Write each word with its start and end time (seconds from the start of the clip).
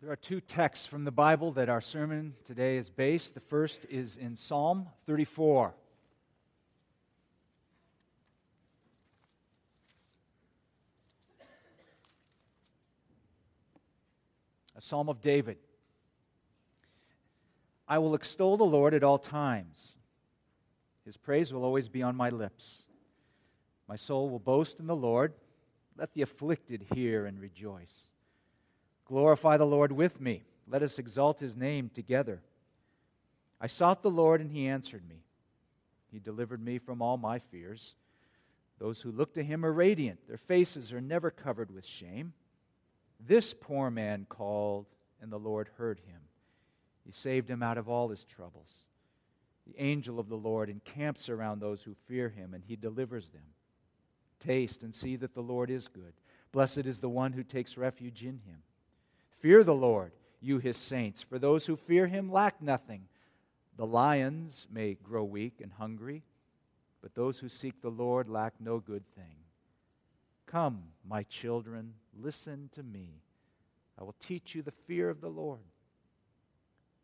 There 0.00 0.12
are 0.12 0.16
two 0.16 0.40
texts 0.40 0.86
from 0.86 1.04
the 1.04 1.10
Bible 1.10 1.50
that 1.52 1.68
our 1.68 1.80
sermon 1.80 2.34
today 2.44 2.76
is 2.76 2.88
based. 2.88 3.34
The 3.34 3.40
first 3.40 3.84
is 3.90 4.16
in 4.16 4.36
Psalm 4.36 4.86
34. 5.06 5.74
A 14.76 14.80
psalm 14.80 15.08
of 15.08 15.20
David. 15.20 15.56
I 17.88 17.98
will 17.98 18.14
extol 18.14 18.56
the 18.56 18.62
Lord 18.62 18.94
at 18.94 19.02
all 19.02 19.18
times. 19.18 19.96
His 21.04 21.16
praise 21.16 21.52
will 21.52 21.64
always 21.64 21.88
be 21.88 22.04
on 22.04 22.14
my 22.14 22.30
lips. 22.30 22.84
My 23.88 23.96
soul 23.96 24.30
will 24.30 24.38
boast 24.38 24.78
in 24.78 24.86
the 24.86 24.94
Lord. 24.94 25.32
Let 25.96 26.14
the 26.14 26.22
afflicted 26.22 26.86
hear 26.94 27.26
and 27.26 27.40
rejoice. 27.40 28.12
Glorify 29.08 29.56
the 29.56 29.66
Lord 29.66 29.90
with 29.90 30.20
me. 30.20 30.44
Let 30.68 30.82
us 30.82 30.98
exalt 30.98 31.40
his 31.40 31.56
name 31.56 31.90
together. 31.92 32.42
I 33.60 33.66
sought 33.66 34.02
the 34.02 34.10
Lord, 34.10 34.40
and 34.40 34.52
he 34.52 34.68
answered 34.68 35.08
me. 35.08 35.22
He 36.12 36.18
delivered 36.18 36.62
me 36.62 36.78
from 36.78 37.02
all 37.02 37.16
my 37.16 37.38
fears. 37.38 37.96
Those 38.78 39.00
who 39.00 39.10
look 39.10 39.34
to 39.34 39.42
him 39.42 39.64
are 39.64 39.72
radiant, 39.72 40.28
their 40.28 40.36
faces 40.36 40.92
are 40.92 41.00
never 41.00 41.30
covered 41.30 41.70
with 41.70 41.84
shame. 41.84 42.32
This 43.18 43.52
poor 43.52 43.90
man 43.90 44.26
called, 44.28 44.86
and 45.20 45.32
the 45.32 45.38
Lord 45.38 45.68
heard 45.76 45.98
him. 46.06 46.20
He 47.04 47.10
saved 47.10 47.48
him 47.50 47.62
out 47.62 47.78
of 47.78 47.88
all 47.88 48.08
his 48.08 48.24
troubles. 48.24 48.84
The 49.66 49.82
angel 49.82 50.20
of 50.20 50.28
the 50.28 50.36
Lord 50.36 50.70
encamps 50.70 51.28
around 51.28 51.60
those 51.60 51.82
who 51.82 51.94
fear 52.06 52.28
him, 52.28 52.54
and 52.54 52.62
he 52.62 52.76
delivers 52.76 53.30
them. 53.30 53.42
Taste 54.38 54.82
and 54.82 54.94
see 54.94 55.16
that 55.16 55.34
the 55.34 55.42
Lord 55.42 55.70
is 55.70 55.88
good. 55.88 56.12
Blessed 56.52 56.86
is 56.86 57.00
the 57.00 57.08
one 57.08 57.32
who 57.32 57.42
takes 57.42 57.76
refuge 57.76 58.22
in 58.22 58.38
him. 58.46 58.62
Fear 59.40 59.64
the 59.64 59.74
Lord, 59.74 60.12
you 60.40 60.58
his 60.58 60.76
saints, 60.76 61.22
for 61.22 61.38
those 61.38 61.66
who 61.66 61.76
fear 61.76 62.06
him 62.06 62.30
lack 62.30 62.60
nothing. 62.60 63.02
The 63.76 63.86
lions 63.86 64.66
may 64.70 64.94
grow 64.94 65.22
weak 65.22 65.60
and 65.60 65.72
hungry, 65.72 66.24
but 67.00 67.14
those 67.14 67.38
who 67.38 67.48
seek 67.48 67.80
the 67.80 67.90
Lord 67.90 68.28
lack 68.28 68.54
no 68.60 68.80
good 68.80 69.04
thing. 69.14 69.36
Come, 70.46 70.82
my 71.06 71.22
children, 71.24 71.94
listen 72.20 72.70
to 72.74 72.82
me. 72.82 73.22
I 73.98 74.04
will 74.04 74.16
teach 74.18 74.54
you 74.54 74.62
the 74.62 74.72
fear 74.72 75.08
of 75.08 75.20
the 75.20 75.28
Lord. 75.28 75.60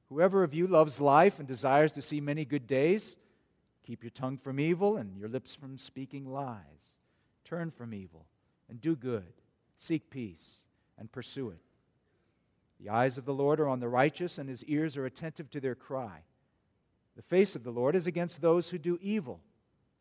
Whoever 0.08 0.42
of 0.42 0.54
you 0.54 0.66
loves 0.66 1.00
life 1.00 1.38
and 1.38 1.46
desires 1.46 1.92
to 1.92 2.02
see 2.02 2.20
many 2.20 2.44
good 2.44 2.66
days, 2.66 3.16
keep 3.86 4.02
your 4.02 4.10
tongue 4.10 4.38
from 4.38 4.58
evil 4.58 4.96
and 4.96 5.16
your 5.16 5.28
lips 5.28 5.54
from 5.54 5.78
speaking 5.78 6.26
lies. 6.26 6.98
Turn 7.44 7.70
from 7.70 7.94
evil 7.94 8.26
and 8.68 8.80
do 8.80 8.96
good. 8.96 9.32
Seek 9.76 10.10
peace 10.10 10.62
and 10.98 11.10
pursue 11.10 11.50
it. 11.50 11.60
The 12.84 12.90
eyes 12.90 13.16
of 13.16 13.24
the 13.24 13.32
Lord 13.32 13.60
are 13.60 13.68
on 13.68 13.80
the 13.80 13.88
righteous, 13.88 14.36
and 14.36 14.46
his 14.46 14.62
ears 14.64 14.98
are 14.98 15.06
attentive 15.06 15.48
to 15.50 15.60
their 15.60 15.74
cry. 15.74 16.18
The 17.16 17.22
face 17.22 17.56
of 17.56 17.64
the 17.64 17.70
Lord 17.70 17.96
is 17.96 18.06
against 18.06 18.42
those 18.42 18.68
who 18.68 18.76
do 18.76 18.98
evil, 19.00 19.40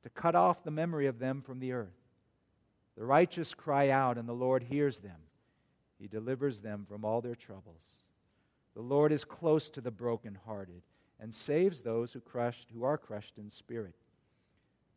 to 0.02 0.10
cut 0.10 0.36
off 0.36 0.66
the 0.66 0.72
memory 0.72 1.08
of 1.08 1.18
them 1.18 1.42
from 1.42 1.60
the 1.60 1.72
earth. 1.72 1.96
The 2.98 3.06
righteous 3.06 3.54
cry 3.54 3.90
out, 3.90 4.18
and 4.18 4.28
the 4.28 4.34
Lord 4.34 4.64
hears 4.64 5.00
them. 5.00 5.16
He 5.98 6.10
delivers 6.10 6.60
them 6.60 6.86
from 6.86 7.06
all 7.06 7.22
their 7.22 7.36
troubles. 7.36 7.86
The 8.74 8.82
Lord 8.82 9.14
is 9.14 9.24
close 9.24 9.70
to 9.70 9.80
the 9.80 9.90
brokenhearted 9.90 10.82
and 11.22 11.34
saves 11.34 11.80
those 11.80 12.12
who, 12.12 12.20
crushed, 12.20 12.68
who 12.74 12.84
are 12.84 12.98
crushed 12.98 13.38
in 13.38 13.50
spirit. 13.50 13.96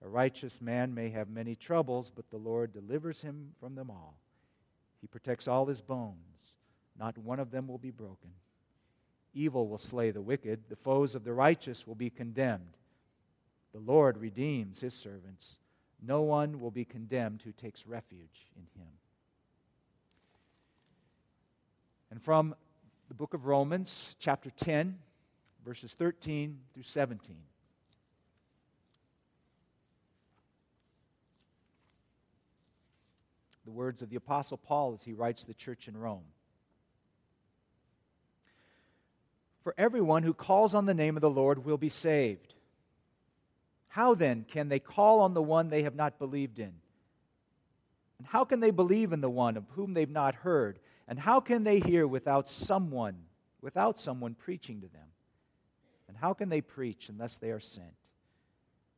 A 0.03 0.09
righteous 0.09 0.61
man 0.61 0.92
may 0.92 1.11
have 1.11 1.29
many 1.29 1.55
troubles, 1.55 2.11
but 2.11 2.31
the 2.31 2.37
Lord 2.37 2.73
delivers 2.73 3.20
him 3.20 3.53
from 3.61 3.77
them 3.77 3.91
all. 3.91 4.19
He 5.01 5.07
protects 5.07 5.47
all 5.47 5.67
his 5.67 5.81
bones 5.81 6.56
not 6.98 7.19
one 7.19 7.41
of 7.41 7.50
them 7.50 7.69
will 7.69 7.78
be 7.78 7.91
broken. 7.91 8.30
Evil 9.34 9.69
will 9.69 9.78
slay 9.78 10.11
the 10.11 10.22
wicked, 10.22 10.61
the 10.69 10.77
foes 10.77 11.14
of 11.14 11.25
the 11.25 11.33
righteous 11.33 11.86
will 11.86 11.94
be 11.94 12.11
condemned. 12.11 12.77
The 13.72 13.80
Lord 13.80 14.16
redeems 14.16 14.80
his 14.80 14.94
servants. 14.94 15.56
No 16.02 16.23
one 16.23 16.61
will 16.61 16.70
be 16.70 16.85
condemned 16.85 17.42
who 17.42 17.52
takes 17.52 17.86
refuge 17.86 18.46
in 18.56 18.62
him. 18.80 18.89
And 22.11 22.23
from 22.23 22.55
the 23.08 23.14
book 23.14 23.35
of 23.35 23.46
Romans, 23.46 24.17
chapter 24.18 24.51
10, 24.51 24.98
verses 25.64 25.95
13 25.95 26.58
through 26.73 26.85
17. 26.85 27.36
The 33.64 33.73
words 33.73 34.01
of 34.01 34.11
the 34.11 34.17
Apostle 34.17 34.56
Paul 34.58 34.95
as 34.95 35.02
he 35.02 35.12
writes 35.12 35.45
the 35.45 35.52
church 35.52 35.89
in 35.89 35.96
Rome. 35.96 36.23
For 39.67 39.75
everyone 39.77 40.23
who 40.23 40.33
calls 40.33 40.77
on 40.77 40.87
the 40.87 40.95
name 40.95 41.17
of 41.17 41.23
the 41.23 41.29
Lord 41.29 41.65
will 41.65 41.77
be 41.77 41.89
saved. 41.89 42.55
How 43.89 44.15
then 44.15 44.47
can 44.49 44.69
they 44.69 44.79
call 44.79 45.19
on 45.19 45.35
the 45.35 45.43
one 45.43 45.71
they 45.71 45.83
have 45.83 45.97
not 45.97 46.21
believed 46.21 46.61
in? 46.61 46.73
And 48.19 48.29
how 48.29 48.45
can 48.45 48.61
they 48.61 48.71
believe 48.71 49.13
in 49.13 49.23
the 49.23 49.29
one 49.29 49.57
of 49.57 49.65
whom 49.71 49.93
they've 49.93 50.09
not 50.09 50.37
heard? 50.37 50.79
And 51.09 51.19
how 51.19 51.41
can 51.41 51.65
they 51.65 51.81
hear 51.81 52.07
without 52.07 52.47
someone, 52.47 53.17
without 53.61 53.99
someone 53.99 54.37
preaching 54.37 54.83
to 54.83 54.87
them? 54.87 55.09
And 56.07 56.17
how 56.17 56.33
can 56.33 56.48
they 56.48 56.61
preach 56.61 57.09
unless 57.09 57.37
they 57.39 57.51
are 57.51 57.59
sent? 57.59 57.97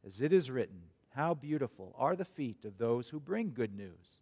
As 0.06 0.20
it 0.20 0.34
is 0.34 0.50
written, 0.50 0.82
how 1.14 1.32
beautiful 1.32 1.94
are 1.96 2.14
the 2.14 2.26
feet 2.26 2.66
of 2.66 2.76
those 2.76 3.08
who 3.08 3.20
bring 3.20 3.54
good 3.54 3.74
news. 3.74 4.18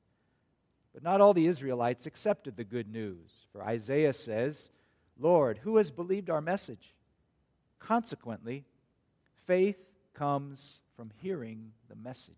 But 0.95 1.03
not 1.03 1.21
all 1.21 1.35
the 1.35 1.49
Israelites 1.49 2.07
accepted 2.07 2.57
the 2.57 2.63
good 2.63 2.89
news. 2.89 3.33
For 3.51 3.65
Isaiah 3.65 4.13
says, 4.13 4.71
Lord, 5.19 5.59
who 5.59 5.77
has 5.77 5.91
believed 5.91 6.31
our 6.31 6.41
message? 6.41 6.95
Consequently, 7.79 8.65
faith 9.47 9.79
comes 10.15 10.81
from 10.97 11.11
hearing 11.23 11.73
the 11.89 11.97
message. 11.97 12.35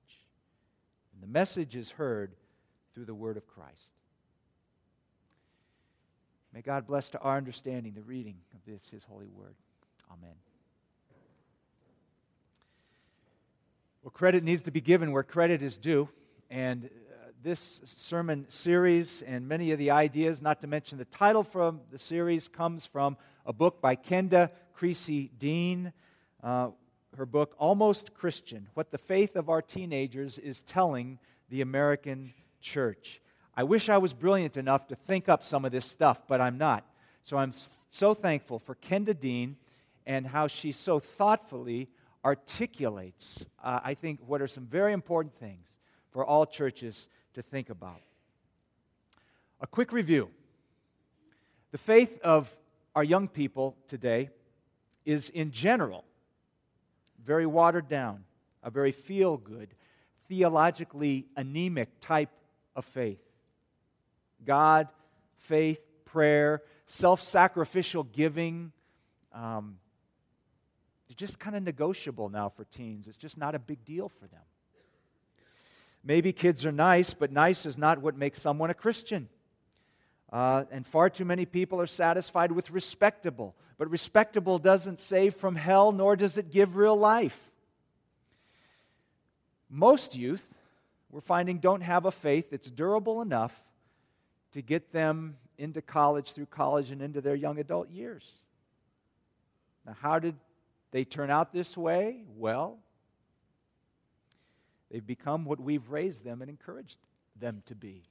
And 1.12 1.22
the 1.22 1.32
message 1.32 1.76
is 1.76 1.90
heard 1.90 2.32
through 2.94 3.06
the 3.06 3.14
word 3.14 3.36
of 3.36 3.46
Christ. 3.46 3.92
May 6.52 6.62
God 6.62 6.86
bless 6.86 7.10
to 7.10 7.18
our 7.20 7.36
understanding 7.36 7.92
the 7.94 8.02
reading 8.02 8.36
of 8.54 8.60
this, 8.66 8.82
his 8.90 9.04
holy 9.04 9.26
word. 9.26 9.54
Amen. 10.10 10.34
Well, 14.02 14.10
credit 14.10 14.42
needs 14.42 14.62
to 14.62 14.70
be 14.70 14.80
given 14.80 15.12
where 15.12 15.22
credit 15.22 15.62
is 15.62 15.78
due. 15.78 16.08
And 16.50 16.88
this 17.42 17.80
sermon 17.96 18.46
series 18.48 19.22
and 19.22 19.46
many 19.46 19.70
of 19.70 19.78
the 19.78 19.92
ideas, 19.92 20.42
not 20.42 20.60
to 20.62 20.66
mention 20.66 20.98
the 20.98 21.04
title 21.04 21.44
from 21.44 21.80
the 21.92 21.98
series, 21.98 22.48
comes 22.48 22.84
from 22.84 23.16
a 23.46 23.52
book 23.52 23.80
by 23.80 23.94
Kenda 23.94 24.50
Creasy 24.74 25.30
Dean. 25.38 25.92
Uh, 26.42 26.70
her 27.16 27.26
book, 27.26 27.54
Almost 27.58 28.14
Christian 28.14 28.68
What 28.74 28.90
the 28.90 28.98
Faith 28.98 29.36
of 29.36 29.48
Our 29.48 29.62
Teenagers 29.62 30.38
is 30.38 30.62
Telling 30.62 31.18
the 31.48 31.60
American 31.60 32.32
Church. 32.60 33.20
I 33.56 33.62
wish 33.62 33.88
I 33.88 33.98
was 33.98 34.12
brilliant 34.12 34.56
enough 34.56 34.88
to 34.88 34.96
think 34.96 35.28
up 35.28 35.44
some 35.44 35.64
of 35.64 35.70
this 35.70 35.84
stuff, 35.84 36.20
but 36.26 36.40
I'm 36.40 36.58
not. 36.58 36.84
So 37.22 37.36
I'm 37.36 37.52
so 37.88 38.14
thankful 38.14 38.58
for 38.58 38.74
Kenda 38.74 39.18
Dean 39.18 39.56
and 40.06 40.26
how 40.26 40.48
she 40.48 40.72
so 40.72 40.98
thoughtfully 40.98 41.88
articulates, 42.24 43.46
uh, 43.62 43.80
I 43.84 43.94
think, 43.94 44.20
what 44.26 44.42
are 44.42 44.48
some 44.48 44.66
very 44.66 44.92
important 44.92 45.34
things 45.34 45.66
for 46.10 46.24
all 46.24 46.46
churches 46.46 47.06
to 47.34 47.42
think 47.42 47.70
about. 47.70 48.00
A 49.60 49.66
quick 49.66 49.92
review 49.92 50.28
the 51.70 51.78
faith 51.78 52.18
of 52.22 52.54
our 52.94 53.04
young 53.04 53.28
people 53.28 53.76
today 53.88 54.30
is, 55.04 55.30
in 55.30 55.50
general, 55.50 56.04
very 57.24 57.46
watered 57.46 57.88
down, 57.88 58.24
a 58.62 58.70
very 58.70 58.92
feel 58.92 59.36
good, 59.36 59.68
theologically 60.28 61.26
anemic 61.36 62.00
type 62.00 62.30
of 62.74 62.84
faith. 62.84 63.20
God, 64.44 64.88
faith, 65.36 65.80
prayer, 66.04 66.62
self 66.86 67.22
sacrificial 67.22 68.04
giving. 68.04 68.72
Um, 69.32 69.76
they're 71.08 71.16
just 71.16 71.38
kind 71.38 71.56
of 71.56 71.62
negotiable 71.62 72.28
now 72.28 72.48
for 72.48 72.64
teens. 72.64 73.06
It's 73.08 73.18
just 73.18 73.38
not 73.38 73.54
a 73.54 73.58
big 73.58 73.84
deal 73.84 74.08
for 74.08 74.26
them. 74.26 74.40
Maybe 76.04 76.32
kids 76.32 76.64
are 76.64 76.72
nice, 76.72 77.12
but 77.14 77.32
nice 77.32 77.66
is 77.66 77.76
not 77.76 78.00
what 78.00 78.16
makes 78.16 78.40
someone 78.40 78.70
a 78.70 78.74
Christian. 78.74 79.28
Uh, 80.32 80.64
and 80.70 80.86
far 80.86 81.10
too 81.10 81.24
many 81.24 81.46
people 81.46 81.80
are 81.80 81.86
satisfied 81.86 82.52
with 82.52 82.70
respectable. 82.70 83.54
But 83.78 83.90
respectable 83.90 84.58
doesn't 84.58 84.98
save 84.98 85.34
from 85.34 85.54
hell, 85.54 85.92
nor 85.92 86.16
does 86.16 86.38
it 86.38 86.50
give 86.50 86.76
real 86.76 86.98
life. 86.98 87.38
Most 89.70 90.16
youth, 90.16 90.42
we're 91.10 91.20
finding, 91.20 91.58
don't 91.58 91.82
have 91.82 92.04
a 92.04 92.10
faith 92.10 92.50
that's 92.50 92.70
durable 92.70 93.22
enough 93.22 93.52
to 94.52 94.62
get 94.62 94.92
them 94.92 95.36
into 95.58 95.82
college, 95.82 96.32
through 96.32 96.46
college, 96.46 96.90
and 96.90 97.02
into 97.02 97.20
their 97.20 97.34
young 97.34 97.58
adult 97.58 97.90
years. 97.90 98.30
Now, 99.86 99.96
how 100.00 100.18
did 100.18 100.34
they 100.90 101.04
turn 101.04 101.30
out 101.30 101.52
this 101.52 101.76
way? 101.76 102.22
Well, 102.36 102.78
They've 104.90 105.06
become 105.06 105.44
what 105.44 105.60
we've 105.60 105.88
raised 105.90 106.24
them 106.24 106.40
and 106.40 106.48
encouraged 106.48 106.98
them 107.38 107.62
to 107.66 107.74
be. 107.74 108.02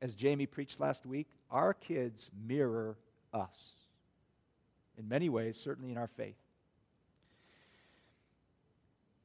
As 0.00 0.14
Jamie 0.14 0.46
preached 0.46 0.80
last 0.80 1.06
week, 1.06 1.28
our 1.50 1.74
kids 1.74 2.30
mirror 2.46 2.96
us. 3.32 3.74
In 4.96 5.08
many 5.08 5.28
ways, 5.28 5.58
certainly 5.58 5.90
in 5.90 5.98
our 5.98 6.08
faith. 6.08 6.36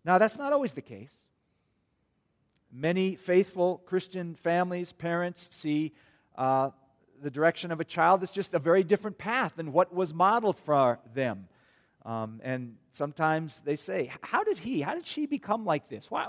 Now, 0.05 0.17
that's 0.17 0.37
not 0.37 0.53
always 0.53 0.73
the 0.73 0.81
case. 0.81 1.11
Many 2.71 3.15
faithful 3.15 3.81
Christian 3.85 4.35
families, 4.35 4.91
parents 4.91 5.49
see 5.51 5.93
uh, 6.35 6.71
the 7.21 7.29
direction 7.29 7.71
of 7.71 7.79
a 7.79 7.85
child 7.85 8.23
as 8.23 8.31
just 8.31 8.53
a 8.53 8.59
very 8.59 8.83
different 8.83 9.17
path 9.17 9.53
than 9.55 9.71
what 9.71 9.93
was 9.93 10.13
modeled 10.13 10.57
for 10.57 10.99
them. 11.13 11.47
Um, 12.05 12.41
and 12.43 12.75
sometimes 12.91 13.61
they 13.61 13.75
say, 13.75 14.11
How 14.21 14.43
did 14.43 14.57
he, 14.57 14.81
how 14.81 14.93
did 14.93 15.05
she 15.05 15.25
become 15.25 15.65
like 15.65 15.89
this? 15.89 16.11
Why, 16.11 16.27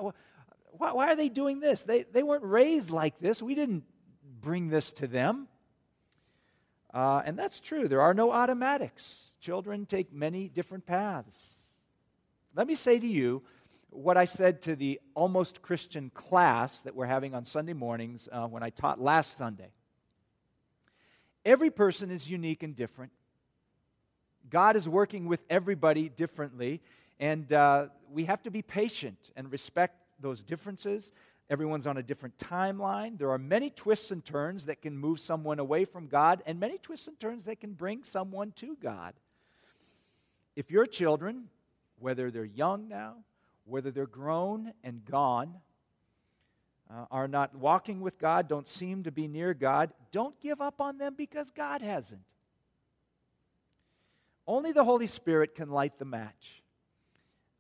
why, 0.73 0.93
why 0.93 1.09
are 1.09 1.17
they 1.17 1.29
doing 1.29 1.61
this? 1.61 1.83
They, 1.83 2.05
they 2.05 2.23
weren't 2.23 2.45
raised 2.45 2.91
like 2.91 3.19
this. 3.19 3.43
We 3.43 3.55
didn't 3.55 3.85
bring 4.41 4.69
this 4.69 4.93
to 4.93 5.07
them. 5.07 5.49
Uh, 6.93 7.23
and 7.25 7.37
that's 7.37 7.59
true. 7.59 7.89
There 7.89 8.01
are 8.01 8.15
no 8.15 8.31
automatics. 8.31 9.21
Children 9.41 9.87
take 9.87 10.13
many 10.13 10.49
different 10.49 10.87
paths. 10.87 11.37
Let 12.55 12.69
me 12.69 12.77
say 12.77 13.01
to 13.01 13.07
you 13.07 13.43
what 13.91 14.17
I 14.17 14.25
said 14.25 14.63
to 14.63 14.77
the 14.77 15.01
almost 15.15 15.61
Christian 15.61 16.11
class 16.11 16.81
that 16.83 16.95
we're 16.95 17.07
having 17.07 17.35
on 17.35 17.45
Sunday 17.45 17.73
mornings 17.73 18.29
uh, 18.31 18.47
when 18.47 18.63
I 18.63 18.71
taught 18.71 19.01
last 19.01 19.37
Sunday. 19.37 19.71
Every 21.45 21.71
person 21.71 22.11
is 22.11 22.31
unique 22.31 22.63
and 22.63 22.75
different. 22.75 23.13
God 24.51 24.77
is 24.77 24.89
working 24.89 25.27
with 25.27 25.41
everybody 25.49 26.09
differently, 26.09 26.81
and 27.19 27.53
uh, 27.53 27.87
we 28.13 28.25
have 28.25 28.43
to 28.43 28.51
be 28.51 28.63
patient 28.63 29.19
and 29.37 29.51
respect 29.51 29.97
those 30.21 30.43
differences. 30.43 31.13
Everyone's 31.51 31.87
on 31.87 31.97
a 31.97 32.03
different 32.03 32.39
timeline. 32.39 33.19
There 33.19 33.31
are 33.31 33.39
many 33.39 33.71
twists 33.71 34.11
and 34.11 34.25
turns 34.25 34.67
that 34.67 34.83
can 34.83 34.97
move 34.97 35.21
someone 35.21 35.59
away 35.59 35.85
from 35.85 36.07
God, 36.07 36.43
and 36.47 36.59
many 36.59 36.79
twists 36.79 37.09
and 37.09 37.19
turns 37.19 37.45
that 37.47 37.61
can 37.61 37.73
bring 37.73 38.05
someone 38.05 38.53
to 38.57 38.77
God. 38.83 39.15
If 40.57 40.71
your 40.71 40.87
children, 40.87 41.49
whether 41.99 42.31
they're 42.31 42.45
young 42.45 42.89
now, 42.89 43.17
whether 43.65 43.91
they're 43.91 44.07
grown 44.07 44.73
and 44.83 45.05
gone, 45.05 45.55
uh, 46.91 47.07
are 47.11 47.29
not 47.29 47.55
walking 47.55 48.01
with 48.01 48.19
God, 48.19 48.47
don't 48.47 48.69
seem 48.69 49.03
to 49.05 49.11
be 49.11 49.27
near 49.27 49.55
God, 49.55 49.93
don't 50.13 50.39
give 50.41 50.61
up 50.61 50.81
on 50.81 50.99
them 50.99 51.15
because 51.17 51.51
God 51.51 51.83
hasn't. 51.83 52.21
Only 54.47 54.73
the 54.73 54.85
Holy 54.85 55.07
Spirit 55.07 55.55
can 55.55 55.71
light 55.71 55.99
the 55.99 56.05
match. 56.05 56.63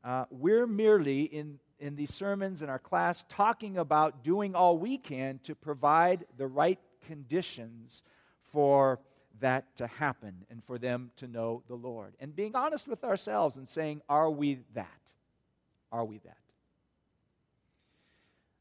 Uh, 0.02 0.26
we're 0.30 0.66
merely 0.66 1.22
in, 1.22 1.58
in 1.78 1.96
these 1.96 2.12
sermons 2.12 2.60
in 2.60 2.68
our 2.68 2.78
class 2.78 3.24
talking 3.28 3.78
about 3.78 4.22
doing 4.22 4.54
all 4.54 4.76
we 4.76 4.98
can 4.98 5.38
to 5.44 5.54
provide 5.54 6.26
the 6.36 6.46
right 6.46 6.78
conditions 7.06 8.02
for 8.52 9.00
that 9.40 9.76
to 9.76 9.86
happen 9.86 10.44
and 10.50 10.62
for 10.64 10.78
them 10.78 11.10
to 11.16 11.26
know 11.26 11.62
the 11.68 11.74
Lord. 11.74 12.14
And 12.20 12.36
being 12.36 12.54
honest 12.54 12.86
with 12.86 13.02
ourselves 13.02 13.56
and 13.56 13.66
saying, 13.66 14.02
Are 14.08 14.30
we 14.30 14.60
that? 14.74 14.88
Are 15.90 16.04
we 16.04 16.18
that? 16.18 16.36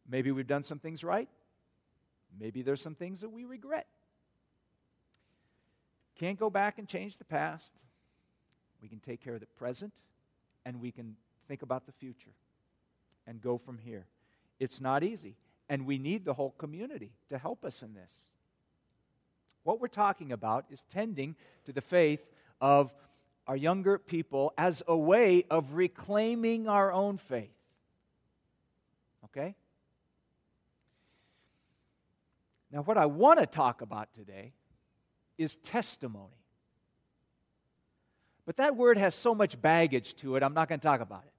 Maybe 0.10 0.32
we've 0.32 0.48
done 0.48 0.64
some 0.64 0.80
things 0.80 1.04
right. 1.04 1.30
Maybe 2.40 2.62
there's 2.62 2.82
some 2.82 2.96
things 2.96 3.22
that 3.22 3.30
we 3.30 3.46
regret. 3.46 3.88
Can't 6.16 6.40
go 6.40 6.50
back 6.50 6.80
and 6.80 6.88
change 6.88 7.18
the 7.18 7.26
past. 7.26 7.66
We 8.84 8.90
can 8.90 9.00
take 9.00 9.24
care 9.24 9.34
of 9.34 9.40
the 9.40 9.46
present, 9.46 9.94
and 10.66 10.82
we 10.82 10.92
can 10.92 11.16
think 11.48 11.62
about 11.62 11.86
the 11.86 11.94
future 11.94 12.34
and 13.26 13.42
go 13.42 13.58
from 13.58 13.78
here. 13.78 14.06
It's 14.60 14.82
not 14.82 15.04
easy, 15.04 15.38
and 15.70 15.86
we 15.86 15.98
need 15.98 16.26
the 16.26 16.34
whole 16.34 16.52
community 16.58 17.14
to 17.30 17.38
help 17.38 17.64
us 17.64 17.82
in 17.82 17.94
this. 17.94 18.12
What 19.64 19.80
we're 19.80 19.88
talking 19.88 20.34
about 20.34 20.66
is 20.70 20.84
tending 20.92 21.38
to 21.64 21.72
the 21.72 21.80
faith 21.80 22.30
of 22.60 22.94
our 23.48 23.56
younger 23.56 23.98
people 23.98 24.54
as 24.58 24.84
a 24.86 24.98
way 24.98 25.46
of 25.50 25.74
reclaiming 25.74 26.68
our 26.68 26.92
own 26.92 27.18
faith. 27.18 27.56
Okay? 29.26 29.56
Now, 32.70 32.82
what 32.82 32.98
I 32.98 33.06
want 33.06 33.40
to 33.40 33.46
talk 33.46 33.82
about 33.82 34.14
today 34.14 34.52
is 35.38 35.56
testimony. 35.58 36.43
But 38.46 38.58
that 38.58 38.76
word 38.76 38.98
has 38.98 39.16
so 39.16 39.34
much 39.34 39.62
baggage 39.62 40.16
to 40.18 40.36
it, 40.36 40.44
I'm 40.44 40.54
not 40.54 40.68
going 40.68 40.80
to 40.80 40.88
talk 40.88 41.02
about 41.02 41.24
it. 41.26 41.34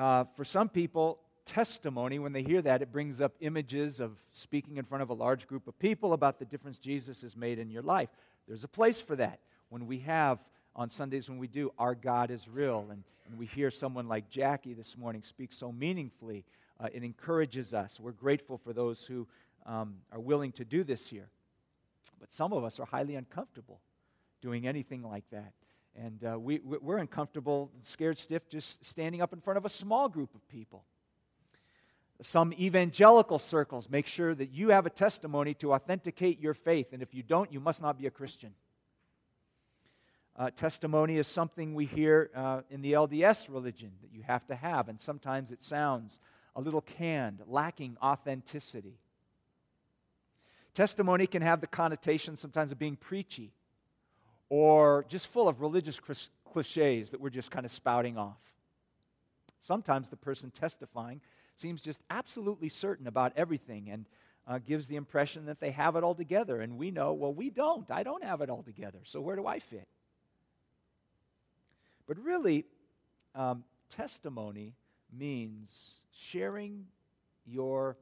Uh, 0.00 0.24
for 0.36 0.44
some 0.44 0.68
people, 0.68 1.18
testimony, 1.44 2.18
when 2.18 2.32
they 2.32 2.42
hear 2.42 2.62
that, 2.62 2.82
it 2.82 2.92
brings 2.92 3.20
up 3.20 3.34
images 3.40 4.00
of 4.00 4.12
speaking 4.30 4.76
in 4.76 4.84
front 4.84 5.02
of 5.02 5.10
a 5.10 5.14
large 5.14 5.46
group 5.46 5.66
of 5.66 5.78
people 5.78 6.12
about 6.12 6.38
the 6.38 6.44
difference 6.44 6.78
Jesus 6.78 7.22
has 7.22 7.36
made 7.36 7.58
in 7.58 7.70
your 7.70 7.82
life. 7.82 8.08
There's 8.46 8.64
a 8.64 8.68
place 8.68 9.00
for 9.00 9.16
that. 9.16 9.40
When 9.70 9.86
we 9.86 9.98
have, 10.00 10.38
on 10.76 10.88
Sundays, 10.88 11.28
when 11.28 11.38
we 11.38 11.48
do, 11.48 11.72
Our 11.78 11.94
God 11.94 12.30
is 12.30 12.48
Real, 12.48 12.86
and, 12.90 13.02
and 13.26 13.38
we 13.38 13.46
hear 13.46 13.70
someone 13.70 14.08
like 14.08 14.28
Jackie 14.28 14.74
this 14.74 14.96
morning 14.96 15.22
speak 15.22 15.52
so 15.52 15.72
meaningfully, 15.72 16.44
uh, 16.78 16.88
it 16.92 17.02
encourages 17.02 17.74
us. 17.74 17.98
We're 17.98 18.12
grateful 18.12 18.58
for 18.58 18.72
those 18.72 19.04
who 19.04 19.26
um, 19.66 19.96
are 20.12 20.20
willing 20.20 20.52
to 20.52 20.64
do 20.64 20.84
this 20.84 21.08
here. 21.08 21.28
But 22.18 22.32
some 22.32 22.52
of 22.52 22.64
us 22.64 22.80
are 22.80 22.86
highly 22.86 23.14
uncomfortable 23.14 23.80
doing 24.40 24.66
anything 24.66 25.02
like 25.02 25.24
that. 25.30 25.52
And 25.96 26.24
uh, 26.24 26.38
we, 26.38 26.60
we're 26.60 26.98
uncomfortable, 26.98 27.70
scared 27.82 28.18
stiff, 28.18 28.48
just 28.48 28.84
standing 28.84 29.20
up 29.20 29.32
in 29.32 29.40
front 29.40 29.56
of 29.56 29.64
a 29.64 29.70
small 29.70 30.08
group 30.08 30.34
of 30.34 30.46
people. 30.48 30.84
Some 32.20 32.52
evangelical 32.52 33.38
circles 33.38 33.88
make 33.88 34.06
sure 34.06 34.34
that 34.34 34.50
you 34.50 34.70
have 34.70 34.86
a 34.86 34.90
testimony 34.90 35.54
to 35.54 35.72
authenticate 35.72 36.40
your 36.40 36.54
faith. 36.54 36.92
And 36.92 37.02
if 37.02 37.14
you 37.14 37.22
don't, 37.22 37.52
you 37.52 37.60
must 37.60 37.80
not 37.80 37.98
be 37.98 38.06
a 38.06 38.10
Christian. 38.10 38.54
Uh, 40.36 40.50
testimony 40.50 41.16
is 41.16 41.26
something 41.26 41.74
we 41.74 41.84
hear 41.84 42.30
uh, 42.34 42.60
in 42.70 42.80
the 42.80 42.92
LDS 42.92 43.52
religion 43.52 43.90
that 44.02 44.12
you 44.12 44.22
have 44.22 44.46
to 44.46 44.54
have, 44.54 44.88
and 44.88 45.00
sometimes 45.00 45.50
it 45.50 45.60
sounds 45.60 46.20
a 46.54 46.60
little 46.60 46.80
canned, 46.80 47.42
lacking 47.46 47.96
authenticity. 48.00 49.00
Testimony 50.78 51.26
can 51.26 51.42
have 51.42 51.60
the 51.60 51.66
connotation 51.66 52.36
sometimes 52.36 52.70
of 52.70 52.78
being 52.78 52.94
preachy 52.94 53.50
or 54.48 55.04
just 55.08 55.26
full 55.26 55.48
of 55.48 55.60
religious 55.60 56.00
cliches 56.44 57.10
that 57.10 57.20
we're 57.20 57.30
just 57.30 57.50
kind 57.50 57.66
of 57.66 57.72
spouting 57.72 58.16
off. 58.16 58.38
Sometimes 59.60 60.08
the 60.08 60.16
person 60.16 60.52
testifying 60.52 61.20
seems 61.56 61.82
just 61.82 62.00
absolutely 62.10 62.68
certain 62.68 63.08
about 63.08 63.32
everything 63.34 63.90
and 63.90 64.06
uh, 64.46 64.60
gives 64.64 64.86
the 64.86 64.94
impression 64.94 65.46
that 65.46 65.58
they 65.58 65.72
have 65.72 65.96
it 65.96 66.04
all 66.04 66.14
together. 66.14 66.60
And 66.60 66.78
we 66.78 66.92
know, 66.92 67.12
well, 67.12 67.34
we 67.34 67.50
don't. 67.50 67.90
I 67.90 68.04
don't 68.04 68.22
have 68.22 68.40
it 68.40 68.48
all 68.48 68.62
together. 68.62 69.00
So 69.02 69.20
where 69.20 69.34
do 69.34 69.48
I 69.48 69.58
fit? 69.58 69.88
But 72.06 72.18
really, 72.22 72.66
um, 73.34 73.64
testimony 73.96 74.76
means 75.12 75.72
sharing 76.12 76.84
your 77.44 77.96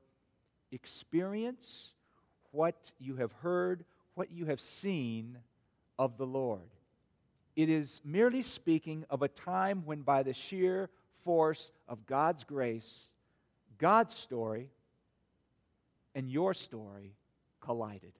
experience 0.73 1.95
what 2.53 2.93
you 2.99 3.17
have 3.17 3.33
heard, 3.33 3.85
what 4.15 4.31
you 4.31 4.47
have 4.47 4.61
seen 4.61 5.39
of 5.99 6.17
the 6.17 6.27
Lord. 6.27 6.69
It 7.55 7.71
is 7.71 8.01
merely 8.05 8.43
speaking 8.43 9.05
of 9.09 9.23
a 9.23 9.29
time 9.29 9.83
when, 9.85 10.03
by 10.03 10.23
the 10.23 10.35
sheer 10.35 10.91
force 11.25 11.71
of 11.89 12.07
God's 12.07 12.45
grace, 12.45 13.07
God's 13.79 14.15
story 14.15 14.71
and 16.15 16.31
your 16.31 16.55
story 16.55 17.15
collided. 17.61 18.13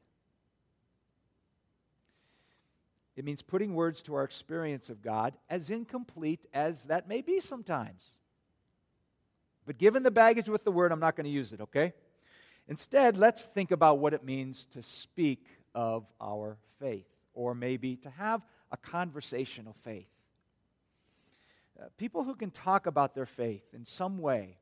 It 3.17 3.25
means 3.25 3.41
putting 3.41 3.75
words 3.75 4.03
to 4.03 4.15
our 4.15 4.25
experience 4.25 4.91
of 4.91 5.03
God, 5.03 5.35
as 5.49 5.71
incomplete 5.71 6.45
as 6.53 6.85
that 6.85 7.09
may 7.09 7.23
be 7.23 7.41
sometimes. 7.41 8.05
But 9.67 9.79
given 9.79 10.03
the 10.03 10.11
baggage 10.11 10.49
with 10.49 10.65
the 10.65 10.71
word, 10.71 10.93
I'm 10.93 11.01
not 11.01 11.17
going 11.17 11.25
to 11.25 11.31
use 11.31 11.53
it, 11.53 11.61
okay? 11.63 11.95
Instead, 12.69 13.17
let's 13.17 13.47
think 13.47 13.71
about 13.71 13.99
what 13.99 14.13
it 14.13 14.25
means 14.25 14.67
to 14.67 14.83
speak 14.83 15.45
of 15.75 16.05
our 16.21 16.57
faith, 16.81 17.07
or 17.35 17.55
maybe 17.55 17.97
to 17.97 18.11
have 18.11 18.43
a 18.73 18.77
conversational 18.77 19.75
faith. 19.85 20.09
Uh, 21.81 21.85
people 21.99 22.25
who 22.25 22.35
can 22.35 22.51
talk 22.51 22.87
about 22.87 23.15
their 23.15 23.27
faith 23.27 23.63
in 23.75 23.85
some 23.85 24.19
way 24.19 24.57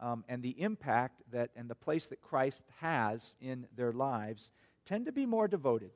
um, 0.00 0.24
and 0.28 0.42
the 0.42 0.60
impact 0.60 1.22
that 1.30 1.50
and 1.56 1.70
the 1.70 1.74
place 1.74 2.08
that 2.08 2.20
Christ 2.20 2.64
has 2.80 3.34
in 3.40 3.66
their 3.76 3.92
lives 3.92 4.50
tend 4.84 5.06
to 5.06 5.12
be 5.12 5.24
more 5.24 5.46
devoted. 5.46 5.92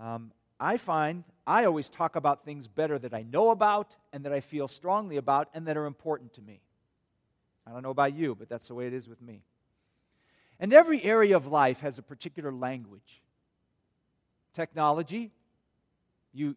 Um, 0.00 0.32
I 0.60 0.76
find 0.76 1.24
I 1.46 1.64
always 1.64 1.90
talk 1.90 2.14
about 2.14 2.44
things 2.44 2.68
better 2.68 2.98
that 3.00 3.12
I 3.12 3.22
know 3.22 3.50
about 3.50 3.96
and 4.12 4.24
that 4.24 4.32
I 4.32 4.40
feel 4.40 4.68
strongly 4.68 5.16
about 5.16 5.48
and 5.52 5.66
that 5.66 5.76
are 5.76 5.86
important 5.86 6.34
to 6.34 6.42
me. 6.42 6.60
I 7.66 7.72
don't 7.72 7.82
know 7.82 7.90
about 7.90 8.14
you, 8.14 8.36
but 8.36 8.48
that's 8.48 8.68
the 8.68 8.74
way 8.74 8.86
it 8.86 8.94
is 8.94 9.08
with 9.08 9.20
me. 9.20 9.42
And 10.60 10.74
every 10.74 11.02
area 11.02 11.36
of 11.36 11.46
life 11.46 11.80
has 11.80 11.98
a 11.98 12.02
particular 12.02 12.52
language. 12.52 13.22
Technology, 14.52 15.30
you, 16.34 16.54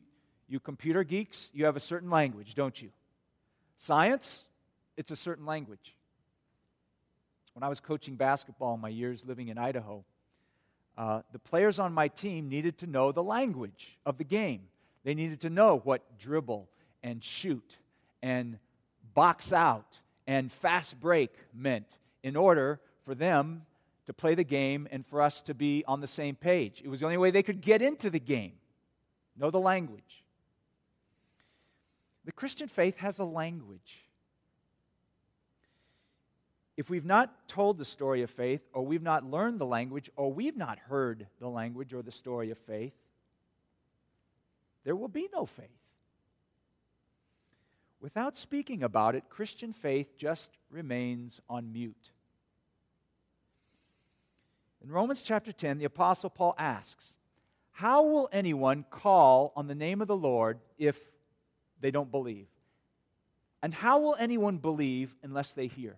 you 0.49 0.59
computer 0.59 1.05
geeks, 1.05 1.49
you 1.53 1.65
have 1.65 1.77
a 1.77 1.79
certain 1.79 2.09
language, 2.09 2.53
don't 2.53 2.79
you? 2.81 2.89
Science, 3.77 4.41
it's 4.97 5.09
a 5.09 5.15
certain 5.15 5.45
language. 5.45 5.95
When 7.53 7.63
I 7.63 7.69
was 7.69 7.79
coaching 7.79 8.15
basketball 8.15 8.73
in 8.75 8.81
my 8.81 8.89
years 8.89 9.25
living 9.25 9.47
in 9.47 9.57
Idaho, 9.57 10.03
uh, 10.97 11.21
the 11.31 11.39
players 11.39 11.79
on 11.79 11.93
my 11.93 12.09
team 12.09 12.49
needed 12.49 12.79
to 12.79 12.87
know 12.87 13.13
the 13.13 13.23
language 13.23 13.97
of 14.05 14.17
the 14.17 14.23
game. 14.25 14.63
They 15.05 15.13
needed 15.13 15.41
to 15.41 15.49
know 15.49 15.79
what 15.83 16.19
dribble 16.19 16.67
and 17.03 17.23
shoot 17.23 17.77
and 18.21 18.59
box 19.13 19.53
out 19.53 19.99
and 20.27 20.51
fast 20.51 20.99
break 20.99 21.31
meant 21.53 21.97
in 22.21 22.35
order 22.35 22.79
for 23.05 23.15
them 23.15 23.65
to 24.05 24.13
play 24.13 24.35
the 24.35 24.43
game 24.43 24.87
and 24.91 25.05
for 25.05 25.21
us 25.21 25.41
to 25.43 25.53
be 25.53 25.83
on 25.87 26.01
the 26.01 26.07
same 26.07 26.35
page. 26.35 26.81
It 26.83 26.89
was 26.89 26.99
the 26.99 27.05
only 27.05 27.17
way 27.17 27.31
they 27.31 27.43
could 27.43 27.61
get 27.61 27.81
into 27.81 28.09
the 28.09 28.19
game, 28.19 28.53
know 29.37 29.49
the 29.49 29.59
language. 29.59 30.23
The 32.25 32.31
Christian 32.31 32.67
faith 32.67 32.97
has 32.97 33.19
a 33.19 33.25
language. 33.25 34.03
If 36.75 36.89
we've 36.89 37.05
not 37.05 37.47
told 37.47 37.77
the 37.77 37.85
story 37.85 38.23
of 38.23 38.31
faith, 38.31 38.61
or 38.73 38.85
we've 38.85 39.03
not 39.03 39.23
learned 39.23 39.59
the 39.59 39.65
language, 39.65 40.09
or 40.15 40.33
we've 40.33 40.57
not 40.57 40.79
heard 40.79 41.27
the 41.39 41.49
language 41.49 41.93
or 41.93 42.01
the 42.01 42.11
story 42.11 42.49
of 42.49 42.57
faith, 42.57 42.93
there 44.83 44.95
will 44.95 45.07
be 45.07 45.29
no 45.33 45.45
faith. 45.45 45.67
Without 48.01 48.35
speaking 48.35 48.83
about 48.83 49.15
it, 49.15 49.29
Christian 49.29 49.71
faith 49.71 50.17
just 50.17 50.57
remains 50.69 51.39
on 51.49 51.71
mute. 51.71 52.11
In 54.83 54.91
Romans 54.91 55.23
chapter 55.23 55.53
10, 55.53 55.77
the 55.77 55.85
Apostle 55.85 56.29
Paul 56.29 56.55
asks, 56.57 57.13
How 57.71 58.03
will 58.03 58.29
anyone 58.33 58.85
call 58.89 59.53
on 59.55 59.67
the 59.67 59.75
name 59.75 60.01
of 60.01 60.07
the 60.07 60.15
Lord 60.15 60.59
if 60.77 60.99
they 61.79 61.89
don't 61.89 62.11
believe? 62.11 62.47
And 63.61 63.73
how 63.73 63.99
will 63.99 64.15
anyone 64.15 64.57
believe 64.57 65.15
unless 65.23 65.53
they 65.53 65.67
hear? 65.67 65.95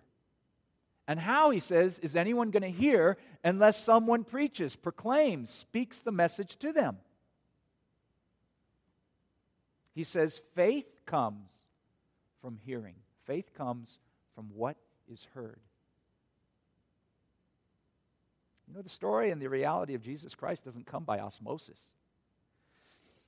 And 1.08 1.18
how, 1.18 1.50
he 1.50 1.58
says, 1.58 1.98
is 1.98 2.16
anyone 2.16 2.50
going 2.50 2.62
to 2.62 2.68
hear 2.68 3.16
unless 3.44 3.82
someone 3.82 4.24
preaches, 4.24 4.74
proclaims, 4.74 5.50
speaks 5.50 6.00
the 6.00 6.12
message 6.12 6.56
to 6.58 6.72
them? 6.72 6.98
He 9.94 10.04
says, 10.04 10.40
faith 10.54 11.00
comes 11.06 11.50
from 12.40 12.58
hearing, 12.64 12.96
faith 13.24 13.52
comes 13.54 13.98
from 14.34 14.50
what 14.54 14.76
is 15.08 15.26
heard. 15.34 15.60
You 18.66 18.74
know, 18.74 18.82
the 18.82 18.88
story 18.88 19.30
and 19.30 19.40
the 19.40 19.48
reality 19.48 19.94
of 19.94 20.02
Jesus 20.02 20.34
Christ 20.34 20.64
doesn't 20.64 20.86
come 20.86 21.04
by 21.04 21.20
osmosis. 21.20 21.80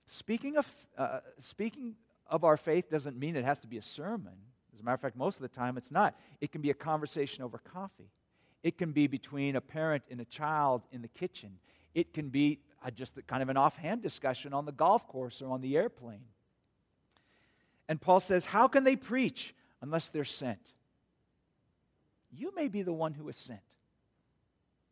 Speaking 0.06 0.56
of, 0.56 0.66
uh, 0.96 1.20
speaking 1.40 1.94
of 2.26 2.44
our 2.44 2.56
faith 2.56 2.90
doesn't 2.90 3.18
mean 3.18 3.36
it 3.36 3.44
has 3.44 3.60
to 3.60 3.68
be 3.68 3.78
a 3.78 3.82
sermon. 3.82 4.32
As 4.74 4.80
a 4.80 4.82
matter 4.82 4.94
of 4.94 5.00
fact, 5.00 5.16
most 5.16 5.36
of 5.36 5.42
the 5.42 5.48
time 5.48 5.76
it's 5.76 5.90
not. 5.90 6.18
It 6.40 6.50
can 6.50 6.60
be 6.60 6.70
a 6.70 6.74
conversation 6.74 7.44
over 7.44 7.58
coffee, 7.58 8.10
it 8.62 8.78
can 8.78 8.92
be 8.92 9.06
between 9.06 9.56
a 9.56 9.60
parent 9.60 10.02
and 10.10 10.20
a 10.20 10.24
child 10.24 10.82
in 10.92 11.02
the 11.02 11.08
kitchen, 11.08 11.58
it 11.94 12.12
can 12.12 12.30
be 12.30 12.60
uh, 12.84 12.90
just 12.90 13.18
kind 13.26 13.42
of 13.42 13.48
an 13.48 13.56
offhand 13.56 14.02
discussion 14.02 14.52
on 14.52 14.64
the 14.64 14.72
golf 14.72 15.06
course 15.06 15.42
or 15.42 15.50
on 15.50 15.60
the 15.60 15.76
airplane. 15.76 16.24
And 17.88 18.00
Paul 18.00 18.20
says, 18.20 18.44
How 18.44 18.68
can 18.68 18.84
they 18.84 18.96
preach 18.96 19.54
unless 19.80 20.10
they're 20.10 20.24
sent? 20.24 20.60
You 22.30 22.54
may 22.54 22.68
be 22.68 22.82
the 22.82 22.92
one 22.92 23.14
who 23.14 23.28
is 23.28 23.36
sent 23.36 23.60